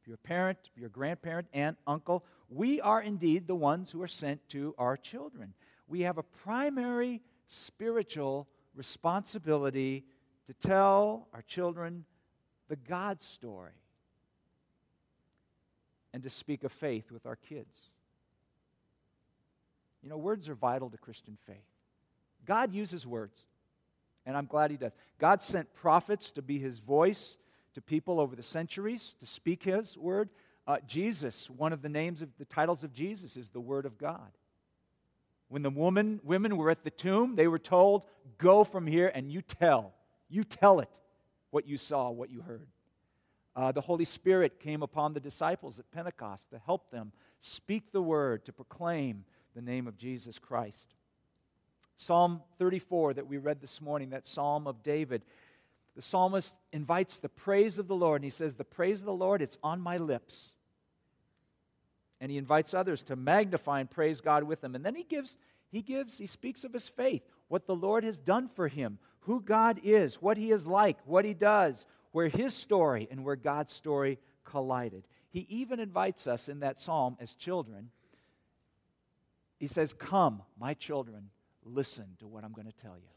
if 0.06 0.10
you're 0.10 0.14
a 0.14 0.28
parent, 0.28 0.58
if 0.70 0.78
you're 0.78 0.86
a 0.86 0.90
grandparent, 0.90 1.48
aunt, 1.52 1.76
uncle, 1.84 2.24
we 2.48 2.80
are 2.80 3.02
indeed 3.02 3.48
the 3.48 3.56
ones 3.56 3.90
who 3.90 4.00
are 4.02 4.06
sent 4.06 4.48
to 4.50 4.72
our 4.78 4.96
children. 4.96 5.52
We 5.88 6.02
have 6.02 6.16
a 6.16 6.22
primary 6.22 7.22
spiritual 7.48 8.46
responsibility 8.76 10.04
to 10.46 10.68
tell 10.68 11.26
our 11.34 11.42
children 11.42 12.04
the 12.68 12.76
God 12.76 13.20
story 13.20 13.72
and 16.14 16.22
to 16.22 16.30
speak 16.30 16.62
of 16.62 16.70
faith 16.70 17.10
with 17.10 17.26
our 17.26 17.34
kids. 17.34 17.90
You 20.04 20.10
know, 20.10 20.18
words 20.18 20.48
are 20.48 20.54
vital 20.54 20.88
to 20.88 20.98
Christian 20.98 21.36
faith. 21.48 21.56
God 22.44 22.72
uses 22.72 23.04
words, 23.04 23.40
and 24.24 24.36
I'm 24.36 24.46
glad 24.46 24.70
He 24.70 24.76
does. 24.76 24.92
God 25.18 25.42
sent 25.42 25.74
prophets 25.74 26.30
to 26.30 26.42
be 26.42 26.60
His 26.60 26.78
voice 26.78 27.38
to 27.76 27.82
people 27.82 28.18
over 28.18 28.34
the 28.34 28.42
centuries 28.42 29.14
to 29.20 29.26
speak 29.26 29.64
his 29.64 29.98
word. 29.98 30.30
Uh, 30.66 30.78
Jesus, 30.86 31.50
one 31.50 31.74
of 31.74 31.82
the 31.82 31.90
names 31.90 32.22
of 32.22 32.30
the 32.38 32.46
titles 32.46 32.82
of 32.82 32.94
Jesus 32.94 33.36
is 33.36 33.50
the 33.50 33.60
Word 33.60 33.84
of 33.84 33.98
God. 33.98 34.30
When 35.48 35.60
the 35.60 35.68
woman, 35.68 36.18
women 36.24 36.56
were 36.56 36.70
at 36.70 36.84
the 36.84 36.90
tomb, 36.90 37.36
they 37.36 37.46
were 37.46 37.58
told, 37.58 38.06
Go 38.38 38.64
from 38.64 38.86
here 38.86 39.12
and 39.14 39.30
you 39.30 39.42
tell. 39.42 39.92
You 40.30 40.42
tell 40.42 40.80
it 40.80 40.88
what 41.50 41.68
you 41.68 41.76
saw, 41.76 42.08
what 42.08 42.30
you 42.30 42.40
heard. 42.40 42.66
Uh, 43.54 43.72
the 43.72 43.82
Holy 43.82 44.06
Spirit 44.06 44.58
came 44.58 44.82
upon 44.82 45.12
the 45.12 45.20
disciples 45.20 45.78
at 45.78 45.90
Pentecost 45.90 46.48
to 46.52 46.58
help 46.64 46.90
them 46.90 47.12
speak 47.40 47.92
the 47.92 48.00
word, 48.00 48.46
to 48.46 48.54
proclaim 48.54 49.26
the 49.54 49.60
name 49.60 49.86
of 49.86 49.98
Jesus 49.98 50.38
Christ. 50.38 50.94
Psalm 51.98 52.40
34 52.58 53.14
that 53.14 53.26
we 53.26 53.36
read 53.36 53.60
this 53.60 53.82
morning, 53.82 54.10
that 54.10 54.26
Psalm 54.26 54.66
of 54.66 54.82
David, 54.82 55.22
the 55.96 56.02
psalmist 56.02 56.54
invites 56.72 57.18
the 57.18 57.30
praise 57.30 57.78
of 57.78 57.88
the 57.88 57.96
Lord, 57.96 58.20
and 58.20 58.30
he 58.30 58.36
says, 58.36 58.54
The 58.54 58.64
praise 58.64 59.00
of 59.00 59.06
the 59.06 59.14
Lord, 59.14 59.40
it's 59.40 59.58
on 59.62 59.80
my 59.80 59.96
lips. 59.96 60.50
And 62.20 62.30
he 62.30 62.36
invites 62.36 62.74
others 62.74 63.02
to 63.04 63.16
magnify 63.16 63.80
and 63.80 63.90
praise 63.90 64.20
God 64.20 64.44
with 64.44 64.62
him. 64.62 64.74
And 64.74 64.84
then 64.84 64.94
he 64.94 65.04
gives, 65.04 65.38
he 65.70 65.80
gives, 65.80 66.18
he 66.18 66.26
speaks 66.26 66.64
of 66.64 66.72
his 66.74 66.86
faith, 66.86 67.22
what 67.48 67.66
the 67.66 67.74
Lord 67.74 68.04
has 68.04 68.18
done 68.18 68.48
for 68.54 68.68
him, 68.68 68.98
who 69.20 69.40
God 69.40 69.80
is, 69.82 70.20
what 70.20 70.36
he 70.36 70.50
is 70.50 70.66
like, 70.66 70.98
what 71.06 71.24
he 71.24 71.34
does, 71.34 71.86
where 72.12 72.28
his 72.28 72.52
story 72.52 73.08
and 73.10 73.24
where 73.24 73.36
God's 73.36 73.72
story 73.72 74.18
collided. 74.44 75.04
He 75.30 75.46
even 75.48 75.80
invites 75.80 76.26
us 76.26 76.48
in 76.48 76.60
that 76.60 76.78
psalm 76.78 77.16
as 77.20 77.34
children. 77.34 77.90
He 79.58 79.66
says, 79.66 79.94
Come, 79.94 80.42
my 80.60 80.74
children, 80.74 81.30
listen 81.64 82.06
to 82.18 82.26
what 82.26 82.44
I'm 82.44 82.52
going 82.52 82.70
to 82.70 82.82
tell 82.82 82.96
you 82.96 83.08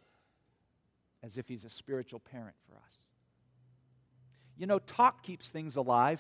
as 1.23 1.37
if 1.37 1.47
he's 1.47 1.65
a 1.65 1.69
spiritual 1.69 2.19
parent 2.19 2.55
for 2.67 2.75
us. 2.75 2.95
You 4.57 4.67
know, 4.67 4.79
talk 4.79 5.23
keeps 5.23 5.49
things 5.49 5.75
alive. 5.75 6.19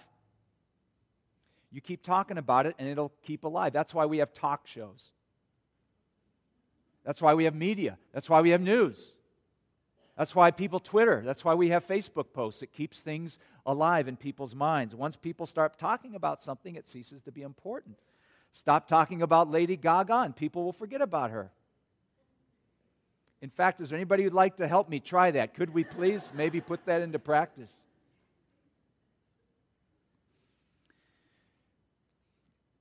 You 1.71 1.81
keep 1.81 2.03
talking 2.03 2.37
about 2.37 2.65
it, 2.65 2.75
and 2.79 2.87
it'll 2.87 3.11
keep 3.23 3.43
alive. 3.43 3.73
That's 3.73 3.93
why 3.93 4.05
we 4.05 4.19
have 4.19 4.33
talk 4.33 4.65
shows. 4.65 5.11
That's 7.05 7.21
why 7.21 7.33
we 7.33 7.45
have 7.45 7.55
media. 7.55 7.97
That's 8.13 8.29
why 8.29 8.41
we 8.41 8.51
have 8.51 8.61
news. 8.61 9.13
That's 10.17 10.35
why 10.35 10.51
people 10.51 10.79
Twitter. 10.79 11.21
That's 11.25 11.45
why 11.45 11.53
we 11.53 11.69
have 11.69 11.87
Facebook 11.87 12.33
posts. 12.33 12.61
It 12.61 12.73
keeps 12.73 13.01
things 13.01 13.39
alive 13.65 14.07
in 14.07 14.17
people's 14.17 14.53
minds. 14.53 14.95
Once 14.95 15.15
people 15.15 15.47
start 15.47 15.79
talking 15.79 16.15
about 16.15 16.41
something, 16.41 16.75
it 16.75 16.87
ceases 16.87 17.21
to 17.23 17.31
be 17.31 17.41
important. 17.41 17.97
Stop 18.51 18.87
talking 18.87 19.21
about 19.21 19.49
Lady 19.49 19.77
Gaga, 19.77 20.21
and 20.21 20.35
people 20.35 20.63
will 20.63 20.73
forget 20.73 21.01
about 21.01 21.31
her. 21.31 21.51
In 23.41 23.49
fact, 23.49 23.79
is 23.79 23.89
there 23.89 23.97
anybody 23.97 24.23
who'd 24.23 24.33
like 24.33 24.57
to 24.57 24.67
help 24.67 24.89
me 24.89 24.99
try 24.99 25.31
that? 25.31 25.53
Could 25.53 25.73
we 25.73 25.83
please 25.83 26.29
maybe 26.33 26.59
put 26.59 26.85
that 26.85 27.01
into 27.01 27.19
practice? 27.19 27.71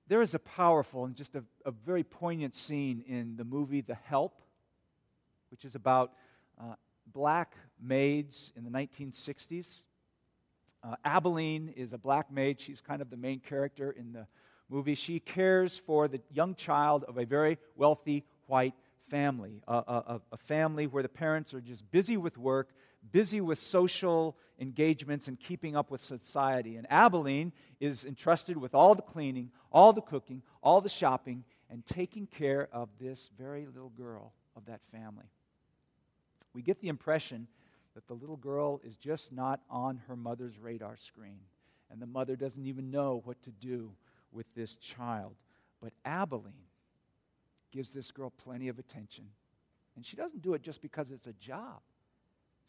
There 0.08 0.22
is 0.22 0.34
a 0.34 0.38
powerful 0.38 1.04
and 1.04 1.14
just 1.14 1.34
a, 1.36 1.44
a 1.64 1.70
very 1.70 2.02
poignant 2.02 2.54
scene 2.54 3.04
in 3.06 3.36
the 3.36 3.44
movie 3.44 3.82
The 3.82 3.94
Help, 3.94 4.40
which 5.50 5.64
is 5.64 5.74
about 5.74 6.12
uh, 6.58 6.74
black 7.12 7.54
maids 7.80 8.52
in 8.56 8.64
the 8.64 8.70
1960s. 8.70 9.82
Uh, 10.82 10.96
Aibileen 11.04 11.72
is 11.76 11.92
a 11.92 11.98
black 11.98 12.32
maid. 12.32 12.60
She's 12.60 12.80
kind 12.80 13.02
of 13.02 13.10
the 13.10 13.16
main 13.16 13.38
character 13.38 13.90
in 13.90 14.12
the 14.12 14.26
movie. 14.68 14.94
She 14.94 15.20
cares 15.20 15.76
for 15.76 16.08
the 16.08 16.20
young 16.32 16.54
child 16.54 17.04
of 17.04 17.18
a 17.18 17.26
very 17.26 17.58
wealthy 17.76 18.24
white 18.46 18.74
family, 19.08 19.62
a, 19.66 19.74
a, 19.74 20.20
a, 20.32 20.36
family 20.36 20.86
where 20.86 21.02
the 21.02 21.08
parents 21.08 21.54
are 21.54 21.60
just 21.60 21.90
busy 21.90 22.16
with 22.16 22.38
work, 22.38 22.70
busy 23.10 23.40
with 23.40 23.58
social 23.58 24.36
engagements 24.58 25.28
and 25.28 25.38
keeping 25.38 25.76
up 25.76 25.90
with 25.90 26.00
society. 26.00 26.76
And 26.76 26.88
Aibileen 26.88 27.52
is 27.80 28.04
entrusted 28.04 28.56
with 28.56 28.74
all 28.74 28.94
the 28.94 29.02
cleaning, 29.02 29.50
all 29.72 29.92
the 29.92 30.00
cooking, 30.02 30.42
all 30.62 30.80
the 30.80 30.88
shopping, 30.88 31.44
and 31.70 31.84
taking 31.84 32.26
care 32.26 32.68
of 32.72 32.88
this 33.00 33.30
very 33.38 33.66
little 33.66 33.90
girl 33.90 34.32
of 34.56 34.66
that 34.66 34.80
family. 34.92 35.26
We 36.54 36.62
get 36.62 36.80
the 36.80 36.88
impression 36.88 37.46
that 37.94 38.06
the 38.06 38.14
little 38.14 38.36
girl 38.36 38.80
is 38.84 38.96
just 38.96 39.32
not 39.32 39.60
on 39.70 40.00
her 40.08 40.16
mother's 40.16 40.58
radar 40.58 40.96
screen, 40.96 41.40
and 41.90 42.00
the 42.00 42.06
mother 42.06 42.36
doesn't 42.36 42.66
even 42.66 42.90
know 42.90 43.22
what 43.24 43.42
to 43.42 43.50
do 43.50 43.92
with 44.32 44.46
this 44.54 44.76
child. 44.76 45.34
But 45.80 45.92
Aibileen 46.06 46.67
gives 47.70 47.92
this 47.92 48.10
girl 48.10 48.30
plenty 48.30 48.68
of 48.68 48.78
attention. 48.78 49.24
And 49.96 50.04
she 50.04 50.16
doesn't 50.16 50.42
do 50.42 50.54
it 50.54 50.62
just 50.62 50.80
because 50.80 51.10
it's 51.10 51.26
a 51.26 51.32
job, 51.34 51.80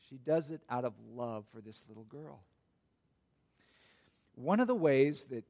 she 0.09 0.17
does 0.17 0.51
it 0.51 0.61
out 0.69 0.85
of 0.85 0.93
love 1.15 1.45
for 1.53 1.61
this 1.61 1.83
little 1.87 2.05
girl. 2.05 2.39
One 4.35 4.59
of 4.59 4.67
the 4.67 4.75
ways 4.75 5.25
that 5.25 5.43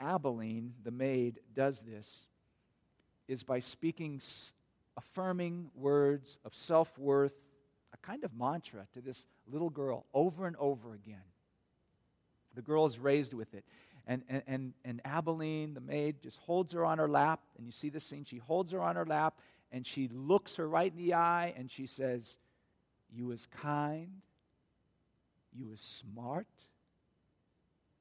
Aibileen, 0.00 0.70
the 0.82 0.90
maid, 0.90 1.40
does 1.54 1.80
this 1.80 2.26
is 3.28 3.42
by 3.42 3.58
speaking 3.58 4.20
affirming 4.96 5.70
words 5.74 6.38
of 6.44 6.54
self 6.54 6.96
worth, 6.98 7.34
a 7.92 7.96
kind 7.98 8.24
of 8.24 8.32
mantra 8.34 8.86
to 8.94 9.00
this 9.00 9.26
little 9.50 9.70
girl 9.70 10.06
over 10.14 10.46
and 10.46 10.56
over 10.56 10.94
again. 10.94 11.24
The 12.54 12.62
girl 12.62 12.86
is 12.86 12.98
raised 12.98 13.34
with 13.34 13.54
it. 13.54 13.64
And, 14.06 14.22
and, 14.28 14.74
and, 14.84 15.02
Aibileen, 15.04 15.72
the 15.72 15.80
maid, 15.80 16.16
just 16.22 16.38
holds 16.40 16.74
her 16.74 16.84
on 16.84 16.98
her 16.98 17.08
lap. 17.08 17.40
And 17.56 17.64
you 17.64 17.72
see 17.72 17.88
the 17.88 18.00
scene. 18.00 18.24
She 18.24 18.36
holds 18.36 18.72
her 18.72 18.82
on 18.82 18.96
her 18.96 19.06
lap 19.06 19.38
and 19.74 19.84
she 19.84 20.08
looks 20.08 20.54
her 20.54 20.68
right 20.68 20.92
in 20.92 20.96
the 20.96 21.14
eye 21.14 21.52
and 21.56 21.68
she 21.68 21.88
says, 21.88 22.36
You 23.12 23.32
is 23.32 23.48
kind, 23.60 24.22
you 25.52 25.72
is 25.72 25.80
smart, 25.80 26.46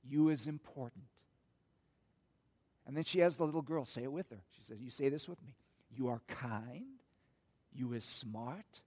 you 0.08 0.30
is 0.30 0.48
important. 0.48 1.06
And 2.86 2.96
then 2.96 3.04
she 3.04 3.20
has 3.20 3.38
the 3.38 3.46
little 3.46 3.64
girl 3.64 3.86
say 3.86 4.04
it 4.04 4.12
with 4.12 4.30
her. 4.30 4.44
She 4.56 4.64
says, 4.64 4.82
You 4.82 4.92
say 4.92 5.10
this 5.10 5.28
with 5.28 5.42
me. 5.42 5.56
You 5.98 6.10
are 6.10 6.22
kind, 6.28 7.00
you 7.74 7.94
is 7.94 8.04
smart, 8.04 8.82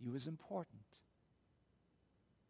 you 0.00 0.14
is 0.14 0.26
important. 0.26 0.80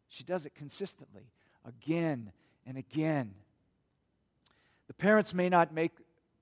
She 0.07 0.23
does 0.23 0.45
it 0.45 0.55
consistently, 0.55 1.33
again 1.65 2.31
and 2.65 2.77
again. 2.77 3.33
The 4.89 4.93
parents 4.95 5.35
may 5.35 5.49
not 5.49 5.71
make 5.71 5.91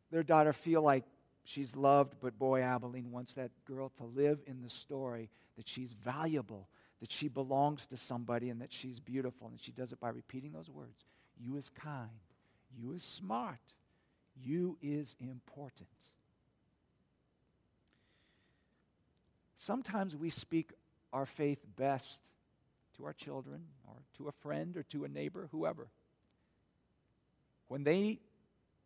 their 0.10 0.24
daughter 0.24 0.54
feel 0.54 0.82
like 0.82 1.04
she's 1.44 1.76
loved, 1.76 2.16
but 2.22 2.40
boy, 2.40 2.62
Aibileen 2.62 3.12
wants 3.12 3.34
that 3.34 3.52
girl 3.66 3.92
to 3.98 4.06
live 4.06 4.40
in 4.48 4.62
the 4.62 4.70
story 4.70 5.30
that 5.58 5.68
she's 5.68 5.92
valuable, 5.92 6.70
that 7.02 7.12
she 7.12 7.28
belongs 7.28 7.86
to 7.88 7.98
somebody, 7.98 8.50
and 8.50 8.62
that 8.62 8.72
she's 8.72 9.02
beautiful. 9.02 9.50
And 9.50 9.60
she 9.60 9.74
does 9.74 9.92
it 9.92 10.00
by 10.00 10.10
repeating 10.10 10.54
those 10.54 10.70
words 10.70 11.04
You 11.38 11.58
is 11.58 11.70
kind, 11.76 12.10
you 12.74 12.94
is 12.94 13.04
smart, 13.04 13.60
you 14.42 14.78
is 14.82 15.14
important. 15.20 15.90
Sometimes 19.58 20.16
we 20.16 20.30
speak 20.30 20.72
our 21.12 21.26
faith 21.26 21.60
best 21.76 22.22
to 22.96 23.04
our 23.04 23.14
children 23.14 23.64
or 23.86 23.96
to 24.20 24.30
a 24.30 24.32
friend 24.32 24.78
or 24.78 24.84
to 24.84 25.04
a 25.04 25.10
neighbor, 25.10 25.50
whoever. 25.52 25.90
When 27.68 27.84
they 27.84 28.20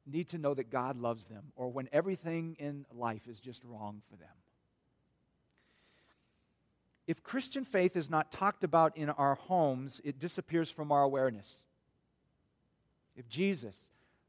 need 0.06 0.30
to 0.30 0.38
know 0.38 0.54
that 0.54 0.72
God 0.72 0.98
loves 1.00 1.26
them 1.26 1.52
or 1.56 1.70
when 1.70 1.88
everything 1.92 2.56
in 2.60 2.86
life 2.94 3.28
is 3.28 3.40
just 3.40 3.64
wrong 3.64 4.02
for 4.10 4.16
them. 4.16 4.30
If 7.08 7.24
Christian 7.24 7.66
faith 7.66 7.96
is 7.96 8.10
not 8.10 8.32
talked 8.32 8.64
about 8.64 8.96
in 8.96 9.10
our 9.10 9.36
homes, 9.36 10.02
it 10.04 10.20
disappears 10.20 10.70
from 10.72 10.92
our 10.92 11.04
awareness. 11.04 11.58
If 13.16 13.28
Jesus, 13.28 13.76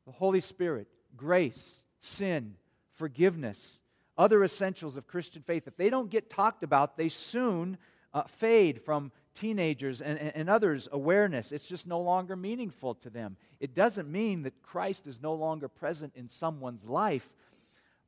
the 0.07 0.13
Holy 0.13 0.41
Spirit, 0.41 0.89
grace, 1.17 1.83
sin, 2.01 2.55
forgiveness, 2.95 3.79
other 4.19 4.43
essentials 4.43 4.97
of 4.97 5.07
Christian 5.07 5.43
faith, 5.43 5.67
if 5.67 5.77
they 5.77 5.91
don't 5.91 6.11
get 6.11 6.31
talked 6.31 6.63
about, 6.63 6.97
they 6.97 7.09
soon 7.09 7.79
uh, 8.13 8.25
fade 8.25 8.83
from 8.83 9.13
teenagers 9.35 10.01
and, 10.01 10.19
and 10.19 10.49
others' 10.49 10.89
awareness. 10.91 11.53
It's 11.53 11.67
just 11.67 11.87
no 11.87 12.01
longer 12.01 12.37
meaningful 12.37 12.95
to 12.97 13.11
them. 13.11 13.37
It 13.61 13.75
doesn't 13.75 14.11
mean 14.11 14.43
that 14.43 14.63
Christ 14.63 15.07
is 15.07 15.23
no 15.23 15.35
longer 15.35 15.69
present 15.69 16.13
in 16.15 16.29
someone's 16.29 16.87
life, 16.87 17.29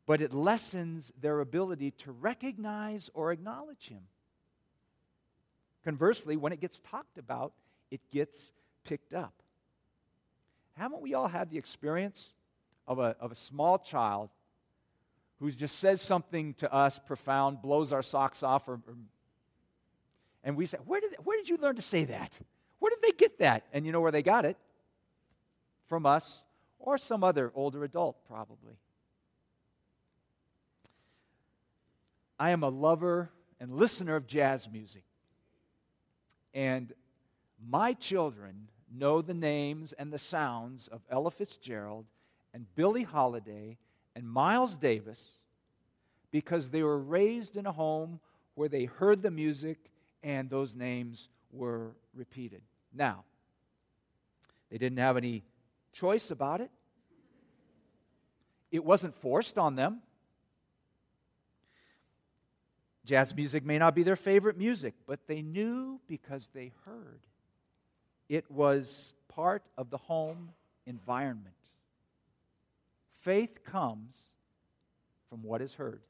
but 0.07 0.21
it 0.21 0.33
lessens 0.33 1.13
their 1.21 1.41
ability 1.41 1.93
to 1.93 2.13
recognize 2.13 3.11
or 3.15 3.33
acknowledge 3.33 3.89
Him. 3.89 4.03
Conversely, 5.85 6.37
when 6.37 6.53
it 6.53 6.61
gets 6.61 6.81
talked 6.91 7.19
about, 7.19 7.53
it 7.91 8.01
gets 8.11 8.53
picked 8.85 9.15
up. 9.15 9.35
Haven't 10.77 11.03
we 11.03 11.15
all 11.15 11.29
had 11.29 11.51
the 11.51 11.59
experience 11.59 12.33
of 12.87 12.99
a, 12.99 13.17
of 13.21 13.33
a 13.33 13.37
small 13.37 13.79
child 13.79 14.31
who 15.41 15.51
just 15.51 15.79
says 15.79 16.01
something 16.01 16.55
to 16.55 16.73
us 16.73 16.99
profound, 17.07 17.61
blows 17.61 17.93
our 17.93 18.03
socks 18.03 18.43
off, 18.43 18.69
or, 18.69 18.75
or 18.75 18.95
and 20.45 20.57
we 20.57 20.67
say, 20.67 20.79
where 20.85 21.01
did, 21.01 21.15
where 21.25 21.39
did 21.39 21.49
you 21.49 21.57
learn 21.57 21.77
to 21.77 21.83
say 21.83 22.05
that? 22.05 22.39
Where 22.79 22.91
did 22.91 23.01
they 23.03 23.17
get 23.17 23.39
that? 23.39 23.65
And 23.73 23.87
you 23.87 23.93
know 23.93 24.03
where 24.03 24.13
they 24.13 24.23
got 24.23 24.45
it? 24.45 24.59
From 25.89 26.05
us 26.05 26.45
or 26.79 26.99
some 26.99 27.25
other 27.25 27.51
older 27.55 27.83
adult, 27.83 28.17
probably. 28.29 28.77
I 32.39 32.51
am 32.51 32.63
a 32.63 32.69
lover 32.69 33.31
and 33.59 33.73
listener 33.73 34.17
of 34.17 34.27
jazz 34.27 34.69
music. 34.71 35.05
And 36.53 36.93
my 37.67 37.95
children 37.95 38.69
know 38.95 39.23
the 39.23 39.35
names 39.35 39.95
and 39.95 40.13
the 40.13 40.19
sounds 40.19 40.89
of 40.89 41.01
Ella 41.11 41.31
Fitzgerald 41.31 42.05
and 42.53 42.67
Billie 42.75 43.03
Holiday 43.03 43.79
and 44.15 44.29
Miles 44.29 44.77
Davis 44.77 45.39
because 46.31 46.69
they 46.69 46.83
were 46.83 46.99
raised 46.99 47.57
in 47.57 47.65
a 47.65 47.73
home 47.73 48.21
where 48.57 48.69
they 48.69 48.85
heard 48.85 49.23
the 49.23 49.31
music 49.31 49.91
and 50.25 50.49
those 50.49 50.75
names 50.75 51.29
were 51.53 51.93
repeated. 52.15 52.63
Now, 52.93 53.25
they 54.71 54.79
didn't 54.79 54.99
have 54.99 55.17
any 55.17 55.45
choice 55.93 56.33
about 56.33 56.61
it, 56.61 56.71
it 58.73 58.85
wasn't 58.85 59.15
forced 59.15 59.57
on 59.57 59.77
them. 59.77 60.01
Jazz 63.05 63.35
music 63.37 63.67
may 63.67 63.79
not 63.79 63.95
be 63.95 64.03
their 64.03 64.17
favorite 64.17 64.57
music, 64.57 64.95
but 65.07 65.21
they 65.27 65.43
knew 65.43 66.01
because 66.09 66.49
they 66.55 66.73
heard. 66.87 67.21
It 68.31 68.51
was 68.51 69.13
part 69.29 69.63
of 69.77 69.91
the 69.91 69.99
home 69.99 70.53
environment. 70.87 71.55
Faith 73.21 73.63
comes 73.63 74.17
from 75.29 75.43
what 75.43 75.61
is 75.61 75.75
heard. 75.75 76.01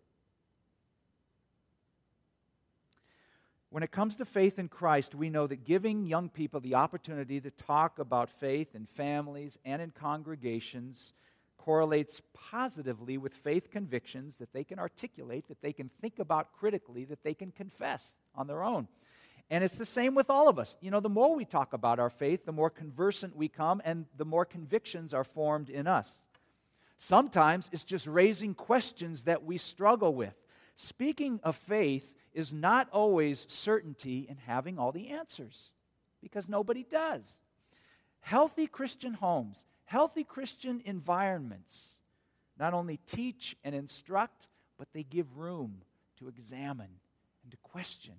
When 3.75 3.83
it 3.83 3.91
comes 3.91 4.15
to 4.17 4.25
faith 4.25 4.61
in 4.61 4.69
Christ, 4.69 5.17
we 5.17 5.31
know 5.31 5.49
that 5.49 5.65
giving 5.65 6.07
young 6.07 6.29
people 6.29 6.61
the 6.61 6.77
opportunity 6.77 7.41
to 7.41 7.51
talk 7.51 7.99
about 7.99 8.31
faith 8.31 8.73
in 8.73 8.87
families 8.87 9.59
and 9.65 9.83
in 9.83 9.91
congregations 9.91 11.13
correlates 11.59 12.23
positively 12.35 13.19
with 13.19 13.35
faith 13.35 13.73
convictions 13.73 14.37
that 14.37 14.53
they 14.53 14.63
can 14.63 14.79
articulate, 14.79 15.49
that 15.49 15.61
they 15.61 15.73
can 15.73 15.91
think 16.01 16.21
about 16.21 16.53
critically, 16.53 17.05
that 17.07 17.25
they 17.25 17.35
can 17.35 17.51
confess 17.51 18.13
on 18.37 18.47
their 18.47 18.63
own. 18.63 18.87
And 19.51 19.65
it's 19.65 19.75
the 19.75 19.85
same 19.85 20.15
with 20.15 20.31
all 20.31 20.49
of 20.49 20.61
us. 20.61 20.77
You 20.81 20.93
know, 20.93 21.01
the 21.01 21.09
more 21.09 21.35
we 21.35 21.45
talk 21.45 21.73
about 21.73 21.99
our 21.99 22.11
faith, 22.11 22.47
the 22.47 22.53
more 22.53 22.71
conversant 22.71 23.35
we 23.35 23.49
come, 23.49 23.83
and 23.85 24.07
the 24.17 24.25
more 24.25 24.45
convictions 24.45 25.13
are 25.13 25.25
formed 25.25 25.69
in 25.69 25.89
us. 25.89 26.21
Sometimes 26.97 27.69
it's 27.73 27.83
just 27.83 28.07
raising 28.07 28.55
questions 28.55 29.25
that 29.25 29.43
we 29.43 29.59
struggle 29.59 30.15
with. 30.15 30.35
Speaking 30.77 31.41
of 31.43 31.57
faith, 31.57 32.15
is 32.35 32.53
not 32.53 32.89
always 32.91 33.47
certainty 33.49 34.27
in 34.29 34.37
having 34.37 34.79
all 34.79 34.93
the 34.93 35.09
answers, 35.11 35.71
because 36.21 36.49
nobody 36.49 36.85
does. 36.91 37.25
Healthy 38.21 38.67
Christian 38.67 39.15
homes, 39.15 39.65
healthy 39.85 40.25
Christian 40.25 40.83
environments 40.85 41.79
not 42.59 42.75
only 42.75 42.99
teach 43.07 43.57
and 43.65 43.75
instruct, 43.75 44.49
but 44.79 44.89
they 44.93 45.03
give 45.03 45.37
room 45.37 45.83
to 46.19 46.29
examine 46.29 46.89
and 47.43 47.51
to 47.51 47.57
question. 47.59 48.15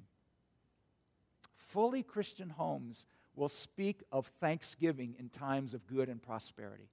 Fully 1.58 2.04
Christian 2.04 2.50
homes 2.50 3.06
will 3.36 3.50
speak 3.50 4.02
of 4.12 4.28
thanksgiving 4.40 5.16
in 5.20 5.30
times 5.30 5.74
of 5.74 5.88
good 5.88 6.10
and 6.10 6.22
prosperity. 6.22 6.90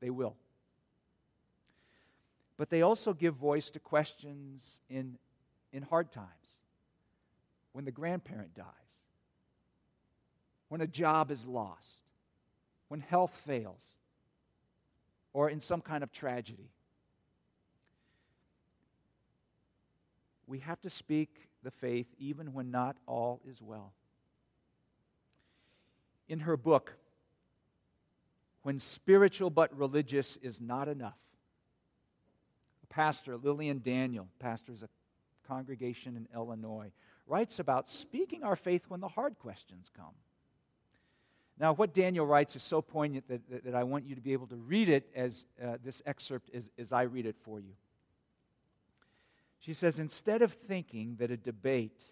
They 0.00 0.10
will. 0.10 0.36
But 2.56 2.70
they 2.70 2.82
also 2.82 3.12
give 3.12 3.34
voice 3.34 3.70
to 3.70 3.78
questions 3.78 4.64
in, 4.88 5.18
in 5.72 5.82
hard 5.82 6.12
times 6.12 6.41
when 7.72 7.84
the 7.84 7.90
grandparent 7.90 8.54
dies, 8.54 8.66
when 10.68 10.80
a 10.80 10.86
job 10.86 11.30
is 11.30 11.46
lost, 11.46 12.02
when 12.88 13.00
health 13.00 13.32
fails, 13.46 13.94
or 15.32 15.48
in 15.48 15.60
some 15.60 15.80
kind 15.80 16.02
of 16.02 16.12
tragedy. 16.12 16.70
We 20.46 20.58
have 20.58 20.80
to 20.82 20.90
speak 20.90 21.48
the 21.62 21.70
faith 21.70 22.06
even 22.18 22.52
when 22.52 22.70
not 22.70 22.96
all 23.06 23.40
is 23.48 23.62
well. 23.62 23.92
In 26.28 26.40
her 26.40 26.56
book, 26.56 26.92
When 28.62 28.78
Spiritual 28.78 29.50
But 29.50 29.76
Religious 29.76 30.36
is 30.36 30.60
Not 30.60 30.88
Enough, 30.88 31.18
a 32.82 32.86
pastor, 32.86 33.36
Lillian 33.36 33.80
Daniel, 33.82 34.28
pastors 34.38 34.82
a 34.82 34.88
congregation 35.48 36.16
in 36.16 36.28
Illinois, 36.34 36.92
writes 37.26 37.58
about 37.58 37.88
speaking 37.88 38.42
our 38.42 38.56
faith 38.56 38.84
when 38.88 39.00
the 39.00 39.08
hard 39.08 39.38
questions 39.38 39.90
come. 39.96 40.14
Now, 41.58 41.74
what 41.74 41.94
Daniel 41.94 42.26
writes 42.26 42.56
is 42.56 42.62
so 42.62 42.82
poignant 42.82 43.28
that, 43.28 43.48
that, 43.50 43.64
that 43.64 43.74
I 43.74 43.84
want 43.84 44.06
you 44.06 44.14
to 44.14 44.20
be 44.20 44.32
able 44.32 44.48
to 44.48 44.56
read 44.56 44.88
it 44.88 45.08
as 45.14 45.44
uh, 45.62 45.76
this 45.84 46.02
excerpt 46.06 46.50
as, 46.54 46.70
as 46.78 46.92
I 46.92 47.02
read 47.02 47.26
it 47.26 47.36
for 47.42 47.60
you. 47.60 47.74
She 49.60 49.74
says, 49.74 49.98
Instead 49.98 50.42
of 50.42 50.52
thinking 50.52 51.16
that 51.20 51.30
a 51.30 51.36
debate 51.36 52.02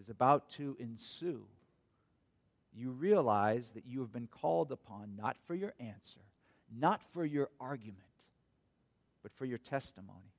is 0.00 0.08
about 0.08 0.48
to 0.52 0.76
ensue, 0.78 1.44
you 2.72 2.90
realize 2.90 3.72
that 3.72 3.84
you 3.86 4.00
have 4.00 4.12
been 4.12 4.26
called 4.26 4.72
upon 4.72 5.16
not 5.16 5.36
for 5.46 5.54
your 5.54 5.74
answer, 5.78 6.20
not 6.76 7.02
for 7.12 7.24
your 7.24 7.50
argument, 7.60 7.98
but 9.22 9.32
for 9.32 9.44
your 9.44 9.58
testimony. 9.58 10.33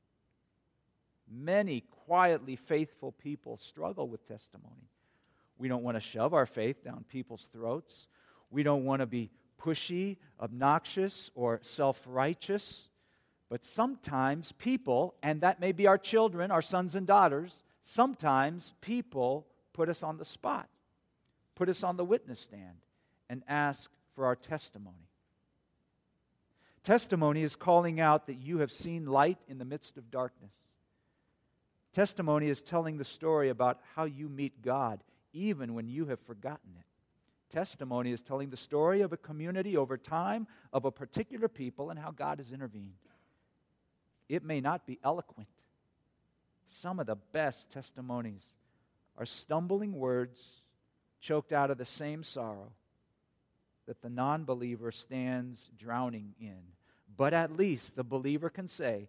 Many 1.29 1.81
quietly 2.05 2.55
faithful 2.55 3.11
people 3.11 3.57
struggle 3.57 4.07
with 4.07 4.27
testimony. 4.27 4.89
We 5.57 5.67
don't 5.67 5.83
want 5.83 5.95
to 5.95 6.01
shove 6.01 6.33
our 6.33 6.45
faith 6.45 6.83
down 6.83 7.05
people's 7.09 7.47
throats. 7.51 8.07
We 8.51 8.63
don't 8.63 8.85
want 8.85 8.99
to 8.99 9.05
be 9.05 9.31
pushy, 9.59 10.17
obnoxious, 10.39 11.31
or 11.33 11.59
self 11.63 12.03
righteous. 12.07 12.89
But 13.49 13.63
sometimes 13.63 14.51
people, 14.53 15.15
and 15.21 15.41
that 15.41 15.59
may 15.59 15.71
be 15.71 15.87
our 15.87 15.97
children, 15.97 16.51
our 16.51 16.61
sons 16.61 16.95
and 16.95 17.05
daughters, 17.05 17.63
sometimes 17.81 18.73
people 18.81 19.47
put 19.73 19.87
us 19.89 20.03
on 20.03 20.17
the 20.17 20.25
spot, 20.25 20.67
put 21.53 21.69
us 21.69 21.83
on 21.83 21.95
the 21.95 22.05
witness 22.05 22.39
stand, 22.39 22.77
and 23.29 23.43
ask 23.47 23.89
for 24.13 24.25
our 24.25 24.35
testimony. 24.35 25.09
Testimony 26.83 27.43
is 27.43 27.55
calling 27.55 27.99
out 27.99 28.27
that 28.27 28.35
you 28.35 28.59
have 28.59 28.71
seen 28.71 29.05
light 29.05 29.39
in 29.47 29.57
the 29.57 29.65
midst 29.65 29.97
of 29.97 30.11
darkness. 30.11 30.53
Testimony 31.95 32.49
is 32.49 32.61
telling 32.61 32.97
the 32.97 33.05
story 33.05 33.47
about 33.47 33.79
how 33.95 34.03
you 34.03 34.27
meet 34.27 34.61
God, 34.61 35.01
even 35.31 35.73
when 35.73 35.87
you 35.87 36.07
have 36.07 36.19
forgotten 36.19 36.71
it. 36.77 36.85
Testimony 37.55 38.11
is 38.11 38.21
telling 38.21 38.49
the 38.49 38.57
story 38.57 38.99
of 38.99 39.13
a 39.13 39.17
community 39.17 39.77
over 39.77 39.97
time, 39.97 40.45
of 40.73 40.83
a 40.83 40.91
particular 40.91 41.47
people, 41.47 41.91
and 41.91 41.97
how 41.97 42.11
God 42.11 42.39
has 42.39 42.51
intervened. 42.51 42.91
It 44.27 44.43
may 44.43 44.59
not 44.59 44.85
be 44.85 44.99
eloquent. 45.05 45.47
Some 46.67 46.99
of 46.99 47.07
the 47.07 47.15
best 47.15 47.71
testimonies 47.71 48.43
are 49.17 49.25
stumbling 49.25 49.93
words 49.93 50.51
choked 51.21 51.53
out 51.53 51.71
of 51.71 51.77
the 51.77 51.85
same 51.85 52.23
sorrow 52.23 52.73
that 53.87 54.01
the 54.01 54.09
non 54.09 54.43
believer 54.43 54.91
stands 54.91 55.69
drowning 55.77 56.33
in. 56.41 56.59
But 57.15 57.33
at 57.33 57.55
least 57.55 57.95
the 57.95 58.03
believer 58.03 58.49
can 58.49 58.67
say, 58.67 59.07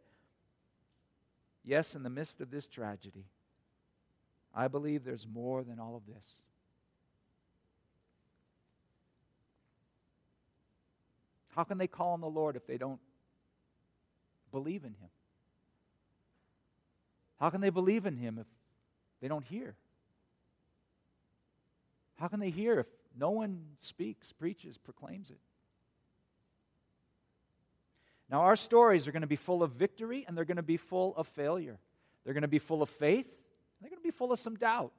Yes, 1.66 1.96
in 1.96 2.04
the 2.04 2.10
midst 2.10 2.40
of 2.40 2.52
this 2.52 2.68
tragedy, 2.68 3.24
I 4.54 4.68
believe 4.68 5.04
there's 5.04 5.26
more 5.26 5.64
than 5.64 5.80
all 5.80 5.96
of 5.96 6.06
this. 6.06 6.24
How 11.48 11.64
can 11.64 11.76
they 11.76 11.88
call 11.88 12.12
on 12.12 12.20
the 12.20 12.28
Lord 12.28 12.54
if 12.54 12.66
they 12.68 12.78
don't 12.78 13.00
believe 14.52 14.84
in 14.84 14.90
Him? 14.90 15.08
How 17.40 17.50
can 17.50 17.60
they 17.60 17.70
believe 17.70 18.06
in 18.06 18.16
Him 18.16 18.38
if 18.38 18.46
they 19.20 19.26
don't 19.26 19.44
hear? 19.44 19.74
How 22.14 22.28
can 22.28 22.38
they 22.38 22.50
hear 22.50 22.78
if 22.78 22.86
no 23.18 23.30
one 23.30 23.64
speaks, 23.80 24.32
preaches, 24.32 24.78
proclaims 24.78 25.30
it? 25.30 25.40
Now, 28.30 28.42
our 28.42 28.56
stories 28.56 29.06
are 29.06 29.12
going 29.12 29.22
to 29.22 29.28
be 29.28 29.36
full 29.36 29.62
of 29.62 29.72
victory 29.72 30.24
and 30.26 30.36
they're 30.36 30.44
going 30.44 30.56
to 30.56 30.62
be 30.62 30.76
full 30.76 31.14
of 31.16 31.28
failure. 31.28 31.78
They're 32.24 32.34
going 32.34 32.42
to 32.42 32.48
be 32.48 32.58
full 32.58 32.82
of 32.82 32.90
faith, 32.90 33.26
they're 33.80 33.90
going 33.90 34.00
to 34.00 34.06
be 34.06 34.10
full 34.10 34.32
of 34.32 34.38
some 34.38 34.56
doubt. 34.56 34.92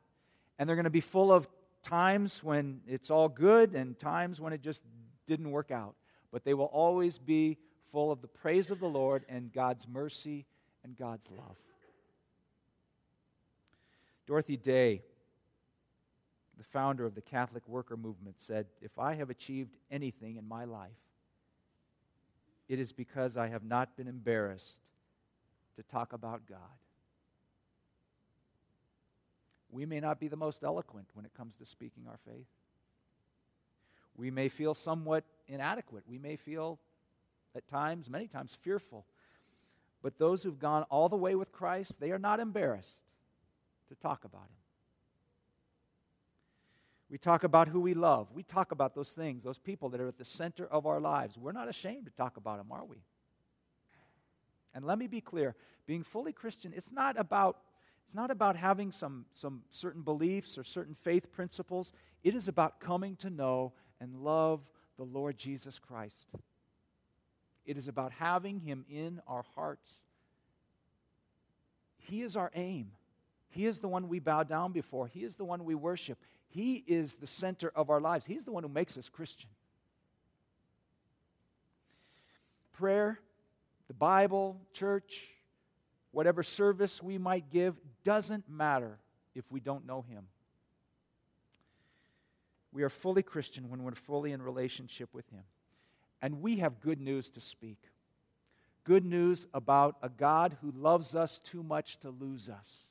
And 0.59 0.67
they're 0.67 0.75
going 0.75 0.85
to 0.85 0.89
be 0.89 1.01
full 1.01 1.31
of 1.31 1.47
times 1.83 2.43
when 2.43 2.81
it's 2.87 3.11
all 3.11 3.29
good 3.29 3.75
and 3.75 3.97
times 3.99 4.41
when 4.41 4.53
it 4.53 4.61
just 4.61 4.83
didn't 5.27 5.51
work 5.51 5.71
out 5.71 5.95
but 6.31 6.43
they 6.43 6.53
will 6.53 6.65
always 6.65 7.17
be 7.17 7.57
full 7.91 8.11
of 8.11 8.21
the 8.21 8.27
praise 8.27 8.69
of 8.71 8.79
the 8.79 8.87
Lord 8.87 9.25
and 9.29 9.51
God's 9.51 9.87
mercy 9.87 10.45
and 10.83 10.97
God's 10.97 11.27
love. 11.31 11.57
Dorothy 14.25 14.57
Day, 14.57 15.01
the 16.57 16.63
founder 16.63 17.05
of 17.05 17.15
the 17.15 17.21
Catholic 17.21 17.67
worker 17.67 17.95
movement, 17.95 18.39
said, 18.39 18.67
If 18.81 18.99
I 18.99 19.15
have 19.15 19.29
achieved 19.29 19.77
anything 19.89 20.35
in 20.35 20.47
my 20.47 20.65
life, 20.65 20.91
it 22.69 22.79
is 22.79 22.91
because 22.91 23.37
I 23.37 23.47
have 23.47 23.63
not 23.63 23.95
been 23.95 24.07
embarrassed 24.07 24.79
to 25.77 25.83
talk 25.83 26.13
about 26.13 26.47
God. 26.47 26.59
We 29.69 29.85
may 29.85 29.99
not 29.99 30.19
be 30.19 30.27
the 30.27 30.35
most 30.35 30.63
eloquent 30.63 31.07
when 31.13 31.25
it 31.25 31.33
comes 31.35 31.55
to 31.57 31.65
speaking 31.65 32.03
our 32.07 32.19
faith. 32.25 32.47
We 34.15 34.31
may 34.31 34.49
feel 34.49 34.73
somewhat 34.73 35.23
inadequate. 35.47 36.03
We 36.07 36.17
may 36.17 36.35
feel 36.35 36.79
at 37.55 37.67
times, 37.67 38.09
many 38.09 38.27
times, 38.27 38.57
fearful. 38.61 39.05
But 40.01 40.17
those 40.17 40.43
who've 40.43 40.59
gone 40.59 40.83
all 40.83 41.09
the 41.09 41.15
way 41.15 41.35
with 41.35 41.51
Christ, 41.51 41.99
they 41.99 42.11
are 42.11 42.19
not 42.19 42.39
embarrassed 42.39 42.97
to 43.89 43.95
talk 43.95 44.25
about 44.25 44.41
Him. 44.41 44.66
We 47.09 47.17
talk 47.17 47.43
about 47.43 47.69
who 47.69 47.79
we 47.79 47.93
love. 47.93 48.27
We 48.33 48.43
talk 48.43 48.71
about 48.71 48.93
those 48.93 49.09
things, 49.09 49.43
those 49.43 49.57
people 49.57 49.89
that 49.89 50.01
are 50.01 50.07
at 50.07 50.17
the 50.17 50.25
center 50.25 50.65
of 50.65 50.85
our 50.85 50.99
lives. 50.99 51.37
We're 51.37 51.53
not 51.53 51.69
ashamed 51.69 52.05
to 52.05 52.11
talk 52.11 52.37
about 52.37 52.57
them, 52.57 52.67
are 52.71 52.83
we? 52.83 52.97
And 54.73 54.85
let 54.85 54.97
me 54.99 55.07
be 55.07 55.21
clear 55.21 55.55
being 55.85 56.03
fully 56.03 56.33
Christian, 56.33 56.73
it's 56.75 56.91
not 56.91 57.19
about. 57.19 57.57
It's 58.05 58.15
not 58.15 58.31
about 58.31 58.55
having 58.55 58.93
some, 58.93 59.25
some 59.33 59.63
certain 59.69 60.01
beliefs 60.01 60.57
or 60.57 60.63
certain 60.63 60.95
faith 60.95 61.29
principles. 61.29 61.91
It 62.23 62.35
is 62.35 62.47
about 62.47 62.79
coming 62.79 63.17
to 63.17 63.29
know 63.29 63.73
and 63.99 64.15
love 64.15 64.61
the 64.95 65.03
Lord 65.03 65.37
Jesus 65.37 65.77
Christ. 65.77 66.29
It 67.65 67.75
is 67.75 67.89
about 67.89 68.13
having 68.13 68.61
Him 68.61 68.85
in 68.89 69.19
our 69.27 69.43
hearts. 69.55 69.91
He 71.97 72.21
is 72.21 72.37
our 72.37 72.49
aim. 72.55 72.91
He 73.49 73.65
is 73.65 73.79
the 73.79 73.89
one 73.89 74.07
we 74.07 74.19
bow 74.19 74.43
down 74.43 74.71
before. 74.71 75.07
He 75.07 75.25
is 75.25 75.35
the 75.35 75.43
one 75.43 75.65
we 75.65 75.75
worship. 75.75 76.17
He 76.49 76.83
is 76.87 77.15
the 77.15 77.27
center 77.27 77.71
of 77.75 77.89
our 77.89 77.99
lives. 77.99 78.25
He's 78.25 78.45
the 78.45 78.51
one 78.51 78.63
who 78.63 78.69
makes 78.69 78.97
us 78.97 79.09
Christian. 79.09 79.49
Prayer, 82.73 83.19
the 83.87 83.93
Bible, 83.93 84.61
church, 84.73 85.23
whatever 86.11 86.43
service 86.43 87.01
we 87.01 87.17
might 87.17 87.49
give 87.49 87.75
doesn't 88.03 88.49
matter 88.49 88.97
if 89.35 89.43
we 89.51 89.59
don't 89.59 89.85
know 89.85 90.05
Him. 90.09 90.25
We 92.71 92.83
are 92.83 92.89
fully 92.89 93.23
Christian 93.23 93.69
when 93.69 93.83
we're 93.83 93.95
fully 93.95 94.31
in 94.31 94.41
relationship 94.41 95.09
with 95.13 95.29
Him. 95.29 95.43
And 96.21 96.41
we 96.41 96.57
have 96.57 96.81
good 96.81 97.01
news 97.01 97.29
to 97.31 97.41
speak 97.41 97.77
good 98.87 99.03
news 99.03 99.45
about 99.53 99.97
a 100.01 100.07
God 100.07 100.55
who 100.61 100.71
loves 100.71 101.13
us 101.13 101.39
too 101.39 101.61
much 101.61 101.99
to 101.99 102.09
lose 102.09 102.49
us. 102.49 102.85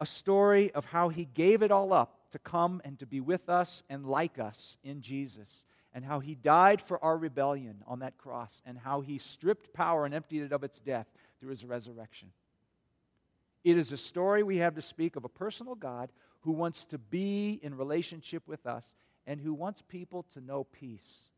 A 0.00 0.06
story 0.06 0.70
of 0.72 0.84
how 0.84 1.08
He 1.08 1.24
gave 1.24 1.62
it 1.62 1.70
all 1.70 1.92
up 1.92 2.30
to 2.32 2.38
come 2.38 2.82
and 2.84 2.98
to 2.98 3.06
be 3.06 3.20
with 3.20 3.48
us 3.48 3.82
and 3.88 4.04
like 4.04 4.38
us 4.38 4.76
in 4.84 5.00
Jesus, 5.00 5.64
and 5.94 6.04
how 6.04 6.20
He 6.20 6.34
died 6.34 6.82
for 6.82 7.02
our 7.02 7.16
rebellion 7.16 7.82
on 7.86 8.00
that 8.00 8.18
cross, 8.18 8.62
and 8.66 8.76
how 8.78 9.00
He 9.00 9.18
stripped 9.18 9.72
power 9.72 10.04
and 10.04 10.14
emptied 10.14 10.42
it 10.42 10.52
of 10.52 10.64
its 10.64 10.80
death 10.80 11.06
through 11.40 11.50
His 11.50 11.64
resurrection. 11.64 12.28
It 13.64 13.78
is 13.78 13.90
a 13.90 13.96
story 13.96 14.42
we 14.42 14.58
have 14.58 14.74
to 14.74 14.82
speak 14.82 15.16
of 15.16 15.24
a 15.24 15.28
personal 15.28 15.74
God 15.74 16.10
who 16.42 16.52
wants 16.52 16.84
to 16.86 16.98
be 16.98 17.58
in 17.62 17.76
relationship 17.76 18.46
with 18.46 18.66
us 18.66 18.84
and 19.26 19.40
who 19.40 19.52
wants 19.52 19.82
people 19.82 20.24
to 20.34 20.40
know 20.40 20.64
peace 20.64 21.30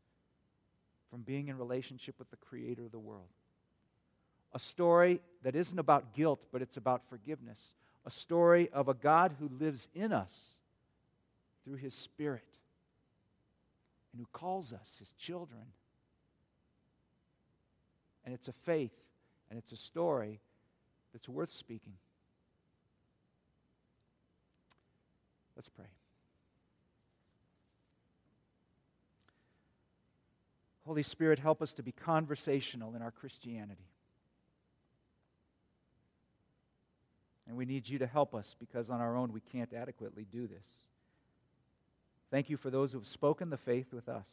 from 1.09 1.21
being 1.21 1.47
in 1.47 1.57
relationship 1.57 2.15
with 2.19 2.29
the 2.29 2.37
creator 2.37 2.85
of 2.85 2.91
the 2.91 2.99
world. 2.99 3.29
A 4.53 4.59
story 4.59 5.21
that 5.43 5.55
isn't 5.55 5.79
about 5.79 6.13
guilt, 6.13 6.45
but 6.51 6.61
it's 6.61 6.77
about 6.77 7.09
forgiveness. 7.09 7.59
A 8.09 8.11
story 8.11 8.71
of 8.73 8.87
a 8.87 8.95
God 8.95 9.35
who 9.39 9.51
lives 9.59 9.87
in 9.93 10.11
us 10.11 10.33
through 11.63 11.75
his 11.75 11.93
Spirit 11.93 12.57
and 14.11 14.19
who 14.19 14.25
calls 14.33 14.73
us 14.73 14.95
his 14.97 15.13
children. 15.13 15.61
And 18.25 18.33
it's 18.33 18.47
a 18.47 18.51
faith 18.51 18.95
and 19.51 19.59
it's 19.59 19.71
a 19.71 19.77
story 19.77 20.39
that's 21.13 21.29
worth 21.29 21.51
speaking. 21.51 21.93
Let's 25.55 25.69
pray. 25.69 25.85
Holy 30.83 31.03
Spirit, 31.03 31.37
help 31.37 31.61
us 31.61 31.75
to 31.75 31.83
be 31.83 31.91
conversational 31.91 32.95
in 32.95 33.03
our 33.03 33.11
Christianity. 33.11 33.88
And 37.49 37.57
we 37.57 37.65
need 37.65 37.89
you 37.89 37.97
to 37.97 38.05
help 38.05 38.35
us 38.35 38.55
because 38.59 38.91
on 38.91 39.01
our 39.01 39.17
own 39.17 39.33
we 39.33 39.39
can't 39.39 39.73
adequately 39.73 40.23
do 40.31 40.45
this. 40.45 40.67
Thank 42.29 42.47
you 42.51 42.57
for 42.57 42.69
those 42.69 42.91
who 42.91 42.99
have 42.99 43.07
spoken 43.07 43.49
the 43.49 43.57
faith 43.57 43.91
with 43.91 44.07
us. 44.07 44.27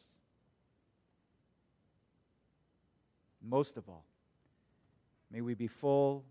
Most 3.41 3.75
of 3.75 3.89
all, 3.89 4.03
may 5.31 5.41
we 5.41 5.55
be 5.55 5.65
full 5.65 6.23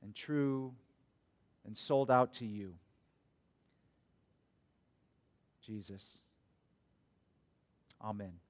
and 0.00 0.14
true 0.14 0.72
and 1.66 1.76
sold 1.76 2.08
out 2.08 2.34
to 2.34 2.46
you. 2.46 2.74
Jesus. 5.66 6.18
Amen. 8.00 8.45